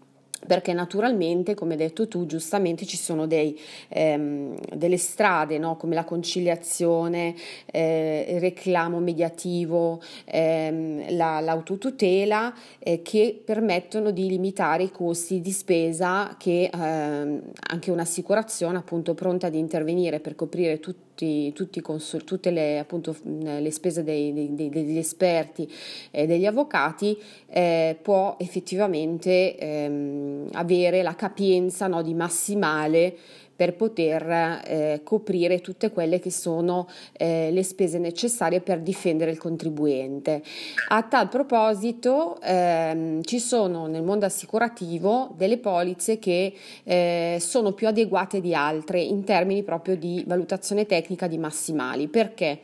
perché 0.46 0.74
naturalmente, 0.74 1.54
come 1.54 1.74
hai 1.74 1.80
detto 1.80 2.08
tu, 2.08 2.26
giustamente 2.26 2.86
ci 2.86 2.98
sono 2.98 3.26
dei, 3.28 3.60
ehm, 3.90 4.58
delle 4.74 4.98
strade 4.98 5.58
no? 5.58 5.76
come 5.78 5.96
la 5.96 6.04
conciliazione, 6.04 7.36
eh, 7.66 8.26
il 8.30 8.40
reclamo 8.40 9.00
mediativo, 9.00 10.02
ehm, 10.26 11.16
la, 11.16 11.40
l'autotutela 11.40 12.54
eh, 12.80 13.02
che 13.02 13.42
permettono 13.44 14.12
di 14.12 14.28
limitare 14.28 14.84
i 14.84 14.92
costi 14.92 15.42
di 15.42 15.52
spesa 15.52 16.36
che 16.38 16.70
ehm, 16.72 17.42
anche 17.70 17.92
un'assicurazione 17.92 18.78
appunto 18.78 19.14
pronta 19.14 19.48
ad 19.48 19.56
intervenire 19.56 20.20
per 20.20 20.36
coprire 20.36 20.80
tutti 20.80 21.05
tutti, 21.16 21.54
tutti 21.54 21.82
consol- 21.82 22.26
tutte 22.26 22.52
le, 22.52 22.78
appunto, 22.78 23.16
le 23.24 23.72
spese 23.72 24.04
dei, 24.04 24.54
dei, 24.54 24.70
degli 24.70 24.98
esperti 24.98 25.72
e 26.12 26.28
degli 26.28 26.46
avvocati 26.46 27.18
eh, 27.48 27.98
può 28.02 28.36
effettivamente 28.38 29.58
ehm, 29.58 30.50
avere 30.52 31.02
la 31.02 31.16
capienza 31.16 31.88
no, 31.88 32.02
di 32.02 32.14
massimale 32.14 33.16
per 33.56 33.76
poter 33.76 34.62
eh, 34.66 35.02
coprire 35.04 35.62
tutte 35.62 35.92
quelle 35.92 36.20
che 36.20 36.32
sono 36.32 36.88
eh, 37.14 37.50
le 37.52 37.64
spese 37.64 37.98
necessarie 37.98 38.62
per 38.62 38.82
difendere 38.82 39.32
il 39.32 39.38
contribuente. 39.38 40.42
A 40.90 41.04
tal 41.04 41.30
proposito 41.30 42.40
ehm, 42.42 43.22
ci 43.24 43.40
sono 43.40 43.88
nel 43.88 44.04
mondo 44.04 44.26
assicurativo 44.26 45.34
delle 45.38 45.58
polizze 45.58 46.20
che 46.20 46.54
eh, 46.84 47.38
sono 47.40 47.72
più 47.74 47.88
adeguate 47.88 48.42
di 48.42 48.54
altre 48.54 49.02
in 49.02 49.24
termini 49.24 49.64
proprio 49.64 49.96
di 49.96 50.24
valutazione 50.28 50.86
tecnica 50.86 51.28
di 51.28 51.38
massimali. 51.38 52.08
Perché? 52.08 52.60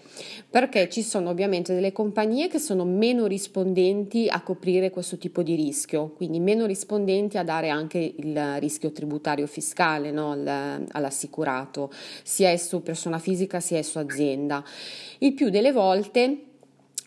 Perché 0.51 0.89
ci 0.89 1.01
sono 1.01 1.29
ovviamente 1.29 1.73
delle 1.73 1.93
compagnie 1.93 2.49
che 2.49 2.59
sono 2.59 2.83
meno 2.83 3.25
rispondenti 3.25 4.27
a 4.27 4.41
coprire 4.41 4.89
questo 4.89 5.17
tipo 5.17 5.43
di 5.43 5.55
rischio, 5.55 6.09
quindi 6.09 6.41
meno 6.41 6.65
rispondenti 6.65 7.37
a 7.37 7.43
dare 7.45 7.69
anche 7.69 8.15
il 8.17 8.59
rischio 8.59 8.91
tributario 8.91 9.47
fiscale, 9.47 10.11
no? 10.11 10.31
all'assicurato, 10.33 11.89
sia 12.23 12.49
esso 12.49 12.81
persona 12.81 13.17
fisica 13.17 13.61
sia 13.61 13.77
esso 13.77 13.99
azienda. 13.99 14.61
Il 15.19 15.33
più 15.35 15.49
delle 15.49 15.71
volte 15.71 16.50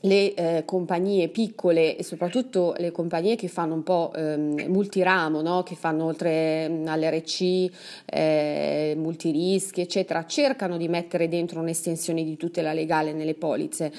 le 0.04 0.34
eh, 0.34 0.62
compagnie 0.64 1.28
piccole 1.28 1.96
e 1.96 2.02
soprattutto 2.02 2.74
le 2.78 2.90
compagnie 2.90 3.36
che 3.36 3.48
fanno 3.48 3.74
un 3.74 3.82
po' 3.82 4.12
ehm, 4.14 4.66
multiramo, 4.68 5.40
no? 5.40 5.62
che 5.62 5.74
fanno 5.74 6.04
oltre 6.04 6.68
mm, 6.68 6.86
all'RC, 6.86 7.70
eh, 8.06 8.94
multirischi, 8.96 9.80
eccetera, 9.80 10.26
cercano 10.26 10.76
di 10.76 10.88
mettere 10.88 11.28
dentro 11.28 11.60
un'estensione 11.60 12.22
di 12.22 12.36
tutela 12.36 12.72
legale 12.72 13.12
nelle 13.12 13.34
polizze, 13.34 13.92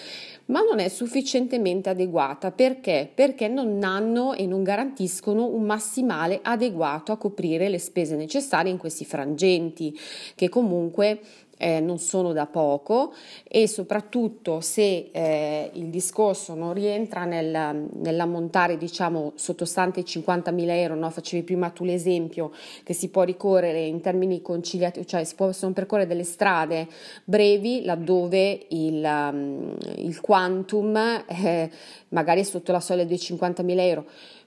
ma 0.45 0.61
non 0.61 0.79
è 0.79 0.89
sufficientemente 0.89 1.89
adeguata. 1.89 2.51
Perché? 2.51 3.09
Perché 3.13 3.47
non 3.47 3.83
hanno 3.83 4.33
e 4.33 4.45
non 4.45 4.63
garantiscono 4.63 5.47
un 5.47 5.63
massimale 5.63 6.39
adeguato 6.43 7.11
a 7.11 7.17
coprire 7.17 7.67
le 7.67 7.79
spese 7.79 8.15
necessarie 8.15 8.71
in 8.71 8.77
questi 8.77 9.05
frangenti, 9.05 9.97
che 10.35 10.49
comunque 10.49 11.19
eh, 11.57 11.79
non 11.79 11.97
sono 11.99 12.33
da 12.33 12.45
poco 12.45 13.13
e 13.47 13.67
soprattutto 13.67 14.61
se 14.61 15.09
eh, 15.11 15.69
il 15.73 15.87
discorso 15.87 16.53
non 16.53 16.73
rientra 16.73 17.25
nel, 17.25 17.87
nell'ammontare 17.93 18.77
diciamo 18.77 19.33
sottostante 19.35 20.01
i 20.01 20.03
50.000 20.03 20.69
euro, 20.69 20.95
no? 20.95 21.09
facevi 21.09 21.43
prima 21.43 21.69
tu 21.69 21.83
l'esempio 21.83 22.51
che 22.83 22.93
si 22.93 23.09
può 23.09 23.23
ricorrere 23.23 23.81
in 23.85 24.01
termini 24.01 24.41
conciliativi, 24.41 25.07
cioè 25.07 25.23
si 25.23 25.35
possono 25.35 25.73
percorrere 25.73 26.07
delle 26.07 26.23
strade 26.23 26.87
brevi 27.23 27.83
laddove 27.83 28.65
il, 28.69 29.03
um, 29.03 29.75
il 29.97 30.19
quantum 30.21 30.95
eh, 30.95 31.69
magari 32.09 32.41
è 32.41 32.43
sotto 32.43 32.71
la 32.71 32.79
soglia 32.79 33.03
dei 33.03 33.17
50.000 33.17 33.79
euro 33.79 34.05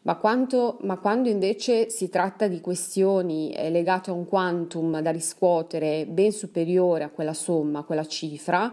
ma, 0.09 0.17
quanto, 0.17 0.79
ma 0.85 0.97
quando 0.97 1.29
invece 1.29 1.91
si 1.91 2.09
tratta 2.09 2.47
di 2.47 2.63
questioni 2.63 3.55
legate 3.71 4.09
a 4.09 4.15
un 4.15 4.27
quantum 4.27 5.01
da 5.01 5.11
riscuotere 5.11 6.07
ben 6.09 6.33
superiore 6.33 7.05
a 7.05 7.11
quella 7.11 7.35
somma, 7.35 7.81
a 7.81 7.83
quella 7.83 8.07
cifra, 8.07 8.73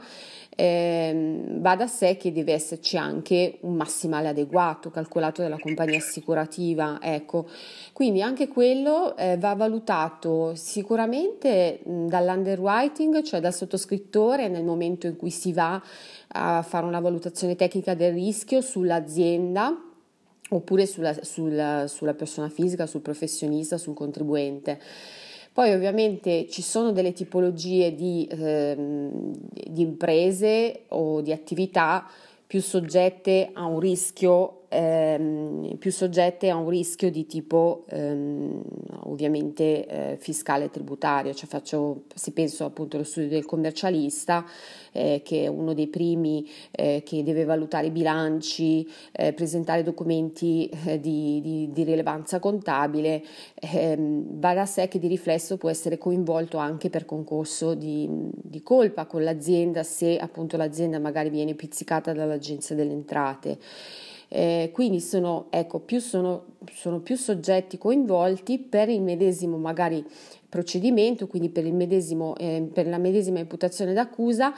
eh, 0.55 1.41
va 1.57 1.75
da 1.75 1.87
sé 1.87 2.15
che 2.15 2.31
deve 2.31 2.53
esserci 2.53 2.95
anche 2.95 3.57
un 3.63 3.73
massimale 3.73 4.29
adeguato 4.29 4.89
calcolato 4.89 5.41
dalla 5.41 5.59
compagnia 5.59 5.97
assicurativa. 5.97 6.99
Ecco. 7.01 7.49
Quindi 7.91 8.21
anche 8.21 8.47
quello 8.47 9.17
eh, 9.17 9.37
va 9.37 9.55
valutato 9.55 10.55
sicuramente 10.55 11.81
dall'underwriting, 11.83 13.23
cioè 13.23 13.41
dal 13.41 13.53
sottoscrittore 13.53 14.47
nel 14.47 14.63
momento 14.63 15.05
in 15.05 15.17
cui 15.17 15.31
si 15.31 15.51
va 15.51 15.83
a 16.29 16.61
fare 16.61 16.85
una 16.85 17.01
valutazione 17.01 17.57
tecnica 17.57 17.93
del 17.93 18.13
rischio 18.13 18.61
sull'azienda 18.61 19.84
oppure 20.49 20.85
sulla, 20.85 21.15
sulla, 21.23 21.87
sulla 21.87 22.13
persona 22.13 22.49
fisica, 22.49 22.85
sul 22.85 23.01
professionista, 23.01 23.77
sul 23.77 23.93
contribuente. 23.93 24.79
Poi 25.51 25.73
ovviamente 25.73 26.47
ci 26.49 26.61
sono 26.61 26.91
delle 26.91 27.13
tipologie 27.13 27.95
di, 27.95 28.27
ehm, 28.29 29.33
di 29.69 29.81
imprese 29.81 30.83
o 30.89 31.21
di 31.21 31.31
attività 31.31 32.05
più 32.45 32.61
soggette 32.61 33.51
a 33.53 33.65
un 33.65 33.79
rischio 33.79 34.64
ehm, 34.75 35.77
più 35.77 35.91
soggette 35.91 36.49
a 36.49 36.55
un 36.55 36.69
rischio 36.69 37.09
di 37.09 37.25
tipo 37.25 37.85
ehm, 37.89 38.61
ovviamente 39.03 39.85
eh, 39.87 40.17
fiscale 40.19 40.65
e 40.65 40.69
tributario, 40.69 41.33
cioè 41.33 41.47
faccio, 41.47 42.03
se 42.13 42.31
penso 42.31 42.65
appunto 42.65 42.97
allo 42.97 43.05
studio 43.05 43.29
del 43.29 43.45
commercialista, 43.45 44.45
eh, 44.91 45.21
che 45.23 45.43
è 45.43 45.47
uno 45.47 45.73
dei 45.73 45.87
primi 45.87 46.47
eh, 46.71 47.01
che 47.05 47.23
deve 47.23 47.45
valutare 47.45 47.87
i 47.87 47.91
bilanci, 47.91 48.87
eh, 49.11 49.33
presentare 49.33 49.83
documenti 49.83 50.69
eh, 50.85 50.99
di, 50.99 51.39
di, 51.41 51.69
di, 51.71 51.83
rilevanza 51.83 52.39
contabile, 52.39 53.23
ehm, 53.55 54.39
va 54.39 54.53
da 54.53 54.65
sé 54.65 54.87
che 54.87 54.99
di 54.99 55.07
riflesso 55.07 55.57
può 55.57 55.69
essere 55.69 55.97
coinvolto 55.97 56.57
anche 56.57 56.89
per 56.89 57.05
concorso 57.05 57.73
di, 57.73 58.07
di 58.09 58.61
colpa 58.61 59.05
con 59.05 59.23
l'azienda 59.23 59.83
se 59.83 60.17
appunto 60.17 60.57
l'azienda 60.57 60.99
magari 60.99 61.29
viene 61.29 61.53
pizzicata 61.53 62.13
dall'agenzia 62.13 62.75
delle 62.75 62.93
entrate. 62.93 63.57
Eh, 64.27 64.71
quindi 64.73 64.99
sono, 64.99 65.47
ecco, 65.49 65.79
più 65.79 65.99
sono, 65.99 66.55
sono, 66.73 66.99
più 66.99 67.15
soggetti 67.15 67.77
coinvolti 67.77 68.57
per 68.59 68.89
il 68.89 69.01
medesimo 69.01 69.57
magari 69.57 70.03
procedimento, 70.49 71.27
quindi 71.27 71.49
per, 71.49 71.63
medesimo, 71.71 72.35
eh, 72.37 72.67
per 72.73 72.87
la 72.87 72.97
medesima 72.97 73.39
imputazione 73.39 73.93
d'accusa, 73.93 74.53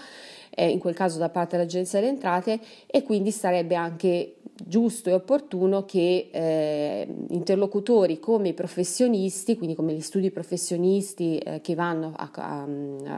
eh, 0.50 0.70
in 0.70 0.80
quel 0.80 0.94
caso 0.94 1.20
da 1.20 1.30
parte 1.30 1.58
dell'Agenzia 1.58 2.00
delle 2.00 2.12
Entrate, 2.12 2.60
e 2.86 3.04
quindi 3.04 3.32
sarebbe 3.32 3.76
anche 3.76 4.37
giusto 4.65 5.10
e 5.10 5.13
opportuno 5.13 5.86
che 5.86 6.30
eh, 6.32 7.08
interlocutori 7.30 8.20
come 8.20 8.50
i 8.50 8.54
professionisti, 8.54 9.58
quindi 9.58 9.76
come 9.76 9.93
gli 9.93 10.02
studi 10.02 10.32
professionisti 10.32 11.38
eh, 11.38 11.62
che 11.62 11.76
vanno 11.76 12.13
a, 12.15 12.30
a, 12.34 12.67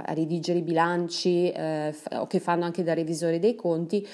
a, 0.03 0.13
redigere 0.13 0.59
i 0.59 0.63
bilanci 0.63 1.49
eh, 1.51 1.93
o 2.13 2.27
che 2.27 2.39
fanno 2.39 2.65
anche 2.65 2.83
da 2.83 2.93
revisore 2.93 3.39
dei 3.39 3.55
conti, 3.55 4.05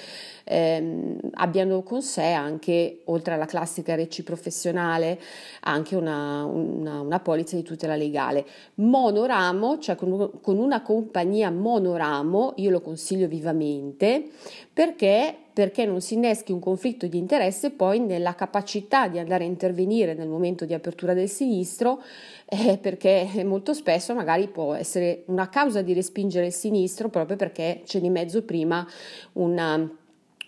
ehm, 0.44 1.18
abbiano 1.34 1.82
con 1.82 2.02
sé 2.02 2.30
anche, 2.32 3.00
oltre 3.04 3.34
alla 3.34 3.46
classica 3.46 3.94
RC 3.94 4.22
professionale, 4.22 5.20
anche 5.60 5.96
una, 5.96 6.44
una, 6.44 7.00
una 7.00 7.20
polizza 7.20 7.56
di 7.56 7.62
tutela 7.62 7.96
legale. 7.96 8.44
Monoramo, 8.74 9.78
cioè 9.78 9.96
con, 9.96 10.30
con 10.40 10.58
una 10.58 10.82
compagnia 10.82 11.50
monoramo, 11.50 12.54
io 12.56 12.70
lo 12.70 12.80
consiglio 12.80 13.26
vivamente, 13.26 14.28
perché 14.72 15.38
perché 15.56 15.86
non 15.86 16.02
si 16.02 16.12
inneschi 16.12 16.52
un 16.52 16.60
conflitto 16.60 17.06
di 17.06 17.16
interesse 17.16 17.70
poi 17.70 17.98
nella 17.98 18.34
capacità 18.34 19.08
di 19.08 19.18
andare 19.18 19.44
a 19.44 19.46
intervenire 19.46 20.12
nel 20.12 20.28
momento 20.28 20.66
di 20.66 20.74
apertura 20.74 21.14
del 21.14 21.30
sinistro, 21.30 22.02
eh, 22.44 22.76
perché 22.76 23.26
molto 23.42 23.72
spesso 23.72 24.14
magari 24.14 24.48
può 24.48 24.74
essere 24.74 25.22
una 25.28 25.48
causa 25.48 25.80
di 25.80 25.94
respingere 25.94 26.44
il 26.44 26.52
sinistro 26.52 27.08
proprio 27.08 27.38
perché 27.38 27.80
c'è 27.86 28.00
di 28.00 28.10
mezzo 28.10 28.42
prima 28.42 28.86
una 29.32 29.90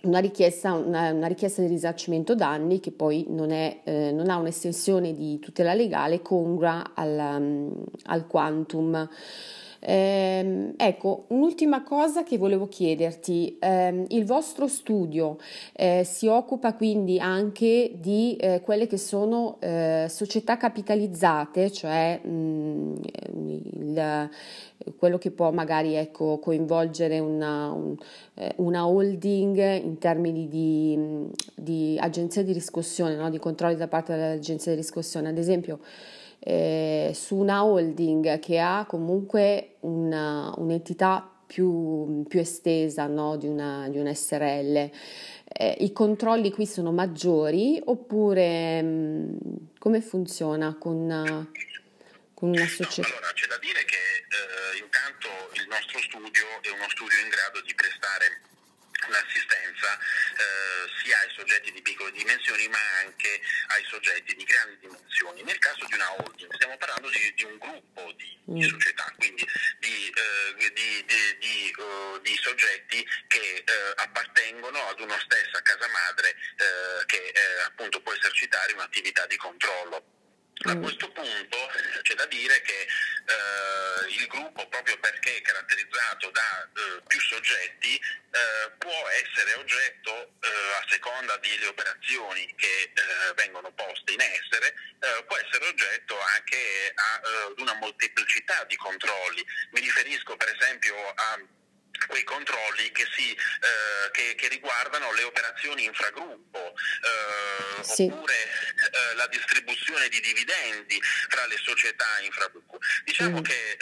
una 0.00 0.18
richiesta, 0.18 0.74
una, 0.74 1.10
una 1.10 1.26
richiesta, 1.26 1.62
di 1.62 1.68
risarcimento 1.68 2.34
danni 2.34 2.78
che 2.78 2.92
poi 2.92 3.24
non, 3.30 3.50
è, 3.50 3.80
eh, 3.84 4.12
non 4.12 4.28
ha 4.28 4.36
un'estensione 4.36 5.14
di 5.14 5.38
tutela 5.40 5.72
legale 5.72 6.20
congrua 6.20 6.92
al, 6.94 7.18
um, 7.18 7.84
al 8.04 8.26
quantum. 8.26 9.08
Eh, 9.80 10.74
ecco, 10.76 11.26
un'ultima 11.28 11.82
cosa 11.82 12.24
che 12.24 12.36
volevo 12.36 12.66
chiederti, 12.66 13.58
eh, 13.60 14.04
il 14.08 14.24
vostro 14.24 14.66
studio 14.66 15.38
eh, 15.72 16.02
si 16.04 16.26
occupa 16.26 16.74
quindi 16.74 17.20
anche 17.20 17.92
di 17.94 18.36
eh, 18.36 18.60
quelle 18.60 18.86
che 18.88 18.96
sono 18.96 19.58
eh, 19.60 20.06
società 20.08 20.56
capitalizzate, 20.56 21.70
cioè 21.70 22.20
mh, 22.22 22.30
mm, 22.30 22.96
il, 23.80 24.30
quello 24.96 25.18
che 25.18 25.30
può 25.30 25.52
magari 25.52 25.94
ecco, 25.94 26.38
coinvolgere 26.38 27.18
una, 27.18 27.70
un, 27.70 27.96
eh, 28.34 28.52
una, 28.56 28.86
holding 28.86 29.82
in 29.82 29.98
termini 29.98 30.48
di, 30.48 31.28
di 31.54 31.96
agenzia 32.00 32.42
di 32.42 32.52
riscossione, 32.52 33.14
no? 33.14 33.30
di 33.30 33.38
controlli 33.38 33.76
da 33.76 33.88
parte 33.88 34.14
dell'agenzia 34.14 34.72
di 34.72 34.78
riscossione, 34.78 35.28
ad 35.28 35.38
esempio 35.38 35.80
eh, 36.40 37.12
su 37.14 37.37
una 37.37 37.64
holding 37.64 38.38
che 38.38 38.59
ha 38.59 38.87
comunque 38.88 39.77
una, 39.81 40.53
un'entità 40.57 41.31
più, 41.46 42.24
più 42.29 42.40
estesa 42.40 43.07
no? 43.07 43.37
di, 43.37 43.48
una, 43.48 43.88
di 43.88 43.98
una 43.98 44.14
SRL. 44.14 44.90
Eh, 45.44 45.77
I 45.81 45.92
controlli 45.92 46.51
qui 46.51 46.66
sono 46.66 46.92
maggiori 46.92 47.81
oppure 47.83 48.83
mh, 48.83 48.87
mm, 48.87 49.37
come 49.79 50.01
funziona 50.01 50.77
con 50.79 50.94
una, 50.94 51.51
con 52.35 52.51
una 52.51 52.66
società? 52.66 53.09
Allora, 53.09 53.33
c'è 53.33 53.46
da 53.46 53.59
dire 53.59 53.85
che 53.85 53.96
eh, 53.96 54.85
intanto 54.85 55.29
il 55.55 55.66
nostro 55.68 55.98
studio 56.01 56.44
è 56.61 56.68
uno 56.68 56.88
studio 56.88 57.18
in 57.24 57.31
grado 57.31 57.62
di 57.64 57.74
prestare 57.74 58.47
l'assistenza 59.10 59.98
eh, 59.98 60.90
sia 61.02 61.18
ai 61.18 61.30
soggetti 61.34 61.72
di 61.72 61.82
piccole 61.82 62.12
dimensioni 62.12 62.68
ma 62.68 62.78
anche 63.04 63.40
ai 63.68 63.84
soggetti 63.84 64.34
di 64.34 64.44
grandi 64.44 64.78
dimensioni. 64.80 65.42
Nel 65.42 65.58
caso 65.58 65.84
di 65.86 65.94
una 65.94 66.12
holding 66.12 66.52
stiamo 66.54 66.76
parlando 66.76 67.08
di, 67.10 67.32
di 67.34 67.44
un 67.44 67.58
gruppo 67.58 68.12
di, 68.12 68.38
di, 68.44 68.64
mm. 68.64 68.68
società, 68.68 69.12
quindi 69.16 69.46
di, 69.78 70.08
eh, 70.08 70.72
di 71.38 71.74
uh, 71.78 72.08
soggetti 72.48 73.06
che 73.26 73.62
eh, 73.64 73.64
appartengono 73.96 74.78
ad 74.88 75.00
una 75.00 75.18
stessa 75.20 75.60
casa 75.62 75.88
madre 75.88 76.30
eh, 76.30 77.04
che 77.06 77.16
eh, 77.16 77.60
appunto 77.66 78.00
può 78.00 78.12
esercitare 78.12 78.72
un'attività 78.72 79.26
di 79.26 79.36
controllo. 79.36 80.04
A 80.64 80.74
mm. 80.74 80.82
questo 80.82 81.08
punto 81.12 81.56
c'è 82.02 82.14
da 82.14 82.26
dire 82.26 82.60
che 82.62 82.80
eh, 82.82 84.08
il 84.10 84.26
gruppo, 84.26 84.66
proprio 84.68 84.98
perché 84.98 85.36
è 85.36 85.40
caratterizzato 85.40 86.30
da 86.30 86.62
eh, 86.64 87.02
più 87.06 87.20
soggetti, 87.20 87.94
eh, 87.94 88.70
può 88.78 89.08
essere 89.22 89.54
oggetto, 89.54 90.32
eh, 90.40 90.48
a 90.48 90.84
seconda 90.88 91.36
delle 91.36 91.66
operazioni 91.66 92.52
che 92.56 92.90
eh, 92.92 93.34
vengono 93.36 93.70
poste 93.72 94.12
in 94.12 94.20
essere, 94.20 94.74
eh, 94.98 95.24
può 95.24 95.36
essere 95.36 95.64
oggetto 95.68 96.18
anche 96.20 96.92
ad 96.94 97.58
una 97.60 97.74
molteplicità 97.74 98.64
di 98.64 98.74
controlli. 98.74 99.46
Mi 99.70 99.80
riferisco 99.80 100.36
per 100.36 100.54
esempio 100.58 100.94
a 101.14 101.38
quei 102.06 102.24
controlli 102.24 102.90
che, 102.92 103.06
si, 103.14 103.32
eh, 103.32 104.11
che, 104.12 104.34
che, 104.34 104.48
riguardano 104.48 105.12
le 105.12 105.22
operazioni 105.24 105.84
infragruppo 105.84 106.74
eh, 106.74 107.84
sì. 107.84 108.08
oppure 108.11 108.34
eh, 108.34 109.14
la 109.14 109.26
distribuzione 109.28 110.08
di 110.08 110.20
dividendi 110.20 111.00
fra 111.28 111.46
le 111.46 111.56
società 111.62 112.06
infragruppo. 112.22 112.78
Diciamo 113.04 113.40
mm. 113.40 113.42
che 113.42 113.52
eh, 113.52 113.76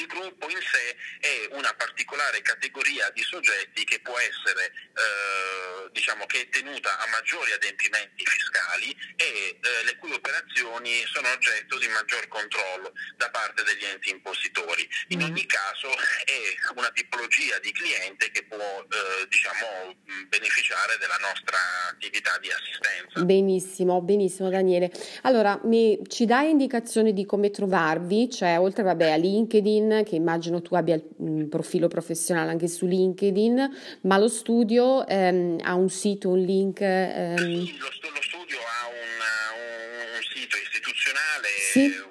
il 0.00 0.06
gruppo 0.06 0.48
in 0.48 0.58
sé 0.60 0.96
è 1.20 1.48
una 1.52 1.72
particolare 1.74 2.40
categoria 2.42 3.10
di 3.10 3.22
soggetti 3.22 3.84
che 3.84 4.00
può 4.00 4.16
essere 4.18 4.72
eh, 4.72 5.90
diciamo 5.92 6.26
che 6.26 6.42
è 6.42 6.48
tenuta 6.48 6.98
a 6.98 7.06
maggiori 7.08 7.52
adempimenti 7.52 8.24
fiscali 8.24 8.96
e 9.16 9.58
eh, 9.60 9.84
le 9.84 9.96
cui 9.98 10.12
operazioni 10.12 11.04
sono 11.06 11.28
oggetto 11.30 11.78
di 11.78 11.88
maggior 11.88 12.26
controllo 12.28 12.92
da 13.16 13.30
parte 13.30 13.62
degli 13.62 13.84
enti 13.84 14.10
impositori. 14.10 14.88
In 15.08 15.20
mm. 15.20 15.24
ogni 15.24 15.46
caso 15.46 15.90
è 16.24 16.56
una 16.74 16.90
tipologia 16.90 17.10
tipologia 17.20 17.58
di 17.60 17.72
cliente 17.72 18.30
che 18.30 18.44
può 18.44 18.56
eh, 18.56 19.26
diciamo, 19.28 19.94
beneficiare 20.28 20.96
della 20.98 21.18
nostra 21.20 21.58
attività 21.90 22.38
di 22.40 22.48
assistenza. 22.48 23.24
Benissimo, 23.24 24.00
benissimo 24.00 24.48
Daniele. 24.48 24.90
Allora, 25.22 25.58
mi, 25.64 26.00
ci 26.08 26.24
dai 26.24 26.50
indicazioni 26.50 27.12
di 27.12 27.26
come 27.26 27.50
trovarvi? 27.50 28.30
Cioè, 28.30 28.58
oltre 28.58 28.82
vabbè, 28.82 29.10
a 29.12 29.16
LinkedIn, 29.16 29.89
che 30.04 30.16
immagino 30.16 30.62
tu 30.62 30.74
abbia 30.74 31.00
un 31.18 31.48
profilo 31.48 31.88
professionale 31.88 32.50
anche 32.50 32.68
su 32.68 32.86
LinkedIn, 32.86 33.70
ma 34.02 34.18
lo 34.18 34.28
studio 34.28 35.06
ehm, 35.06 35.58
ha 35.62 35.74
un 35.74 35.88
sito, 35.88 36.30
un 36.30 36.40
link? 36.40 36.80
Ehm... 36.80 37.36
Sì, 37.36 37.76
lo, 37.78 37.86
lo, 37.86 38.22
studio 38.22 38.58
ha 38.58 38.86
un, 38.88 40.14
un 40.14 40.22
sito 40.22 40.56
istituzionale. 40.56 41.48
Sì 41.72 42.08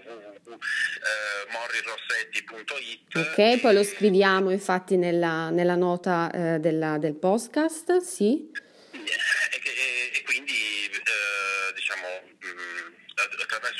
morrirossetti.it. 1.51 3.15
Ok, 3.15 3.59
poi 3.61 3.73
lo 3.73 3.83
scriviamo 3.83 4.51
infatti 4.51 4.97
nella, 4.97 5.49
nella 5.49 5.75
nota 5.75 6.31
eh, 6.31 6.59
della, 6.59 6.97
del 6.97 7.15
podcast, 7.15 7.97
sì. 7.97 8.51
E, 8.91 8.97
e, 8.97 10.17
e 10.17 10.23
quindi 10.23 10.53
eh, 10.53 11.73
diciamo 11.73 12.07
mm, 12.45 12.93
attraverso, 13.41 13.78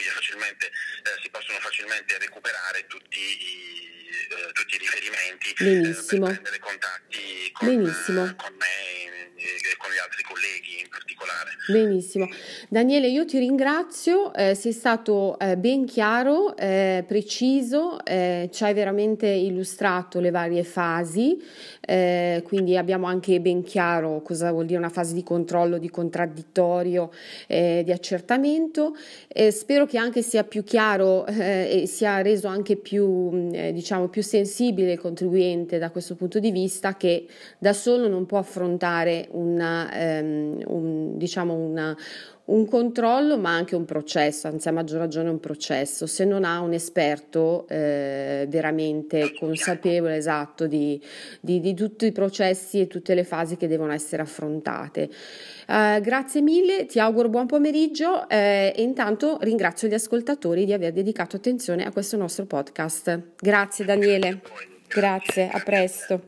poi 0.00 0.08
facilmente, 0.08 0.66
eh, 0.66 1.20
si 1.22 1.28
possono 1.30 1.58
facilmente 1.60 2.16
recuperare 2.18 2.86
tutti 2.86 3.18
i, 3.18 4.08
eh, 4.30 4.52
tutti 4.52 4.74
i 4.76 4.78
riferimenti 4.78 5.50
eh, 5.50 5.64
Benissimo. 5.64 6.26
per 6.26 6.40
prendere 6.40 6.58
contatti 6.58 7.50
con, 7.52 7.68
Benissimo. 7.68 8.34
con 8.36 8.54
me 8.54 9.28
e 9.36 9.76
con 9.76 9.90
gli 9.90 9.98
altri 9.98 10.22
colleghi 10.22 10.80
in 10.80 10.88
particolare. 10.88 11.56
Benissimo. 11.70 12.26
Daniele, 12.68 13.08
io 13.08 13.24
ti 13.24 13.38
ringrazio, 13.38 14.34
eh, 14.34 14.54
sei 14.54 14.72
stato 14.72 15.38
eh, 15.38 15.56
ben 15.56 15.84
chiaro, 15.84 16.56
eh, 16.56 17.04
preciso, 17.06 18.04
eh, 18.04 18.48
ci 18.52 18.64
hai 18.64 18.74
veramente 18.74 19.28
illustrato 19.28 20.18
le 20.18 20.30
varie 20.30 20.64
fasi, 20.64 21.40
eh, 21.80 22.42
quindi 22.44 22.76
abbiamo 22.76 23.06
anche 23.06 23.40
ben 23.40 23.62
chiaro 23.62 24.20
cosa 24.22 24.50
vuol 24.50 24.66
dire 24.66 24.78
una 24.78 24.88
fase 24.88 25.14
di 25.14 25.22
controllo, 25.22 25.78
di 25.78 25.90
contraddittorio, 25.90 27.10
eh, 27.46 27.82
di 27.84 27.92
accertamento. 27.92 28.96
spero 29.50 29.86
che 29.86 29.98
anche 29.98 30.22
sia 30.22 30.44
più 30.44 30.64
chiaro 30.64 31.26
e 31.26 31.84
sia 31.86 32.20
reso 32.22 32.48
anche 32.48 32.76
più, 32.76 33.50
diciamo, 33.72 34.08
più 34.08 34.22
sensibile 34.22 34.92
il 34.92 34.98
contribuente 34.98 35.78
da 35.78 35.90
questo 35.90 36.16
punto 36.16 36.38
di 36.38 36.50
vista 36.50 36.96
che 36.96 37.26
da 37.58 37.72
solo 37.72 38.08
non 38.08 38.26
può 38.26 38.38
affrontare 38.38 39.28
una, 39.32 39.88
um, 39.92 40.60
un, 40.66 41.16
diciamo, 41.16 41.59
una, 41.60 41.96
un 42.50 42.66
controllo 42.66 43.38
ma 43.38 43.50
anche 43.54 43.76
un 43.76 43.84
processo, 43.84 44.48
anzi 44.48 44.68
a 44.68 44.72
maggior 44.72 44.98
ragione 44.98 45.30
un 45.30 45.40
processo, 45.40 46.06
se 46.06 46.24
non 46.24 46.44
ha 46.44 46.60
un 46.60 46.72
esperto 46.72 47.66
eh, 47.68 48.46
veramente 48.48 49.32
consapevole, 49.38 50.16
esatto, 50.16 50.66
di, 50.66 51.00
di, 51.40 51.60
di, 51.60 51.74
tutti 51.74 52.06
i 52.06 52.12
processi 52.12 52.80
e 52.80 52.86
tutte 52.86 53.14
le 53.14 53.24
fasi 53.24 53.56
che 53.56 53.68
devono 53.68 53.92
essere 53.92 54.22
affrontate. 54.22 55.08
Eh, 55.68 56.00
grazie 56.02 56.40
mille, 56.40 56.86
ti 56.86 56.98
auguro 56.98 57.28
buon 57.28 57.46
pomeriggio 57.46 58.28
eh, 58.28 58.72
e 58.74 58.82
intanto 58.82 59.38
ringrazio 59.40 59.88
gli 59.88 59.94
ascoltatori 59.94 60.64
di 60.64 60.72
aver 60.72 60.92
dedicato 60.92 61.36
attenzione 61.36 61.84
a 61.84 61.92
questo 61.92 62.16
nostro 62.16 62.46
podcast. 62.46 63.20
Grazie 63.40 63.84
Daniele, 63.84 64.40
grazie, 64.88 65.48
a 65.48 65.60
presto. 65.60 66.22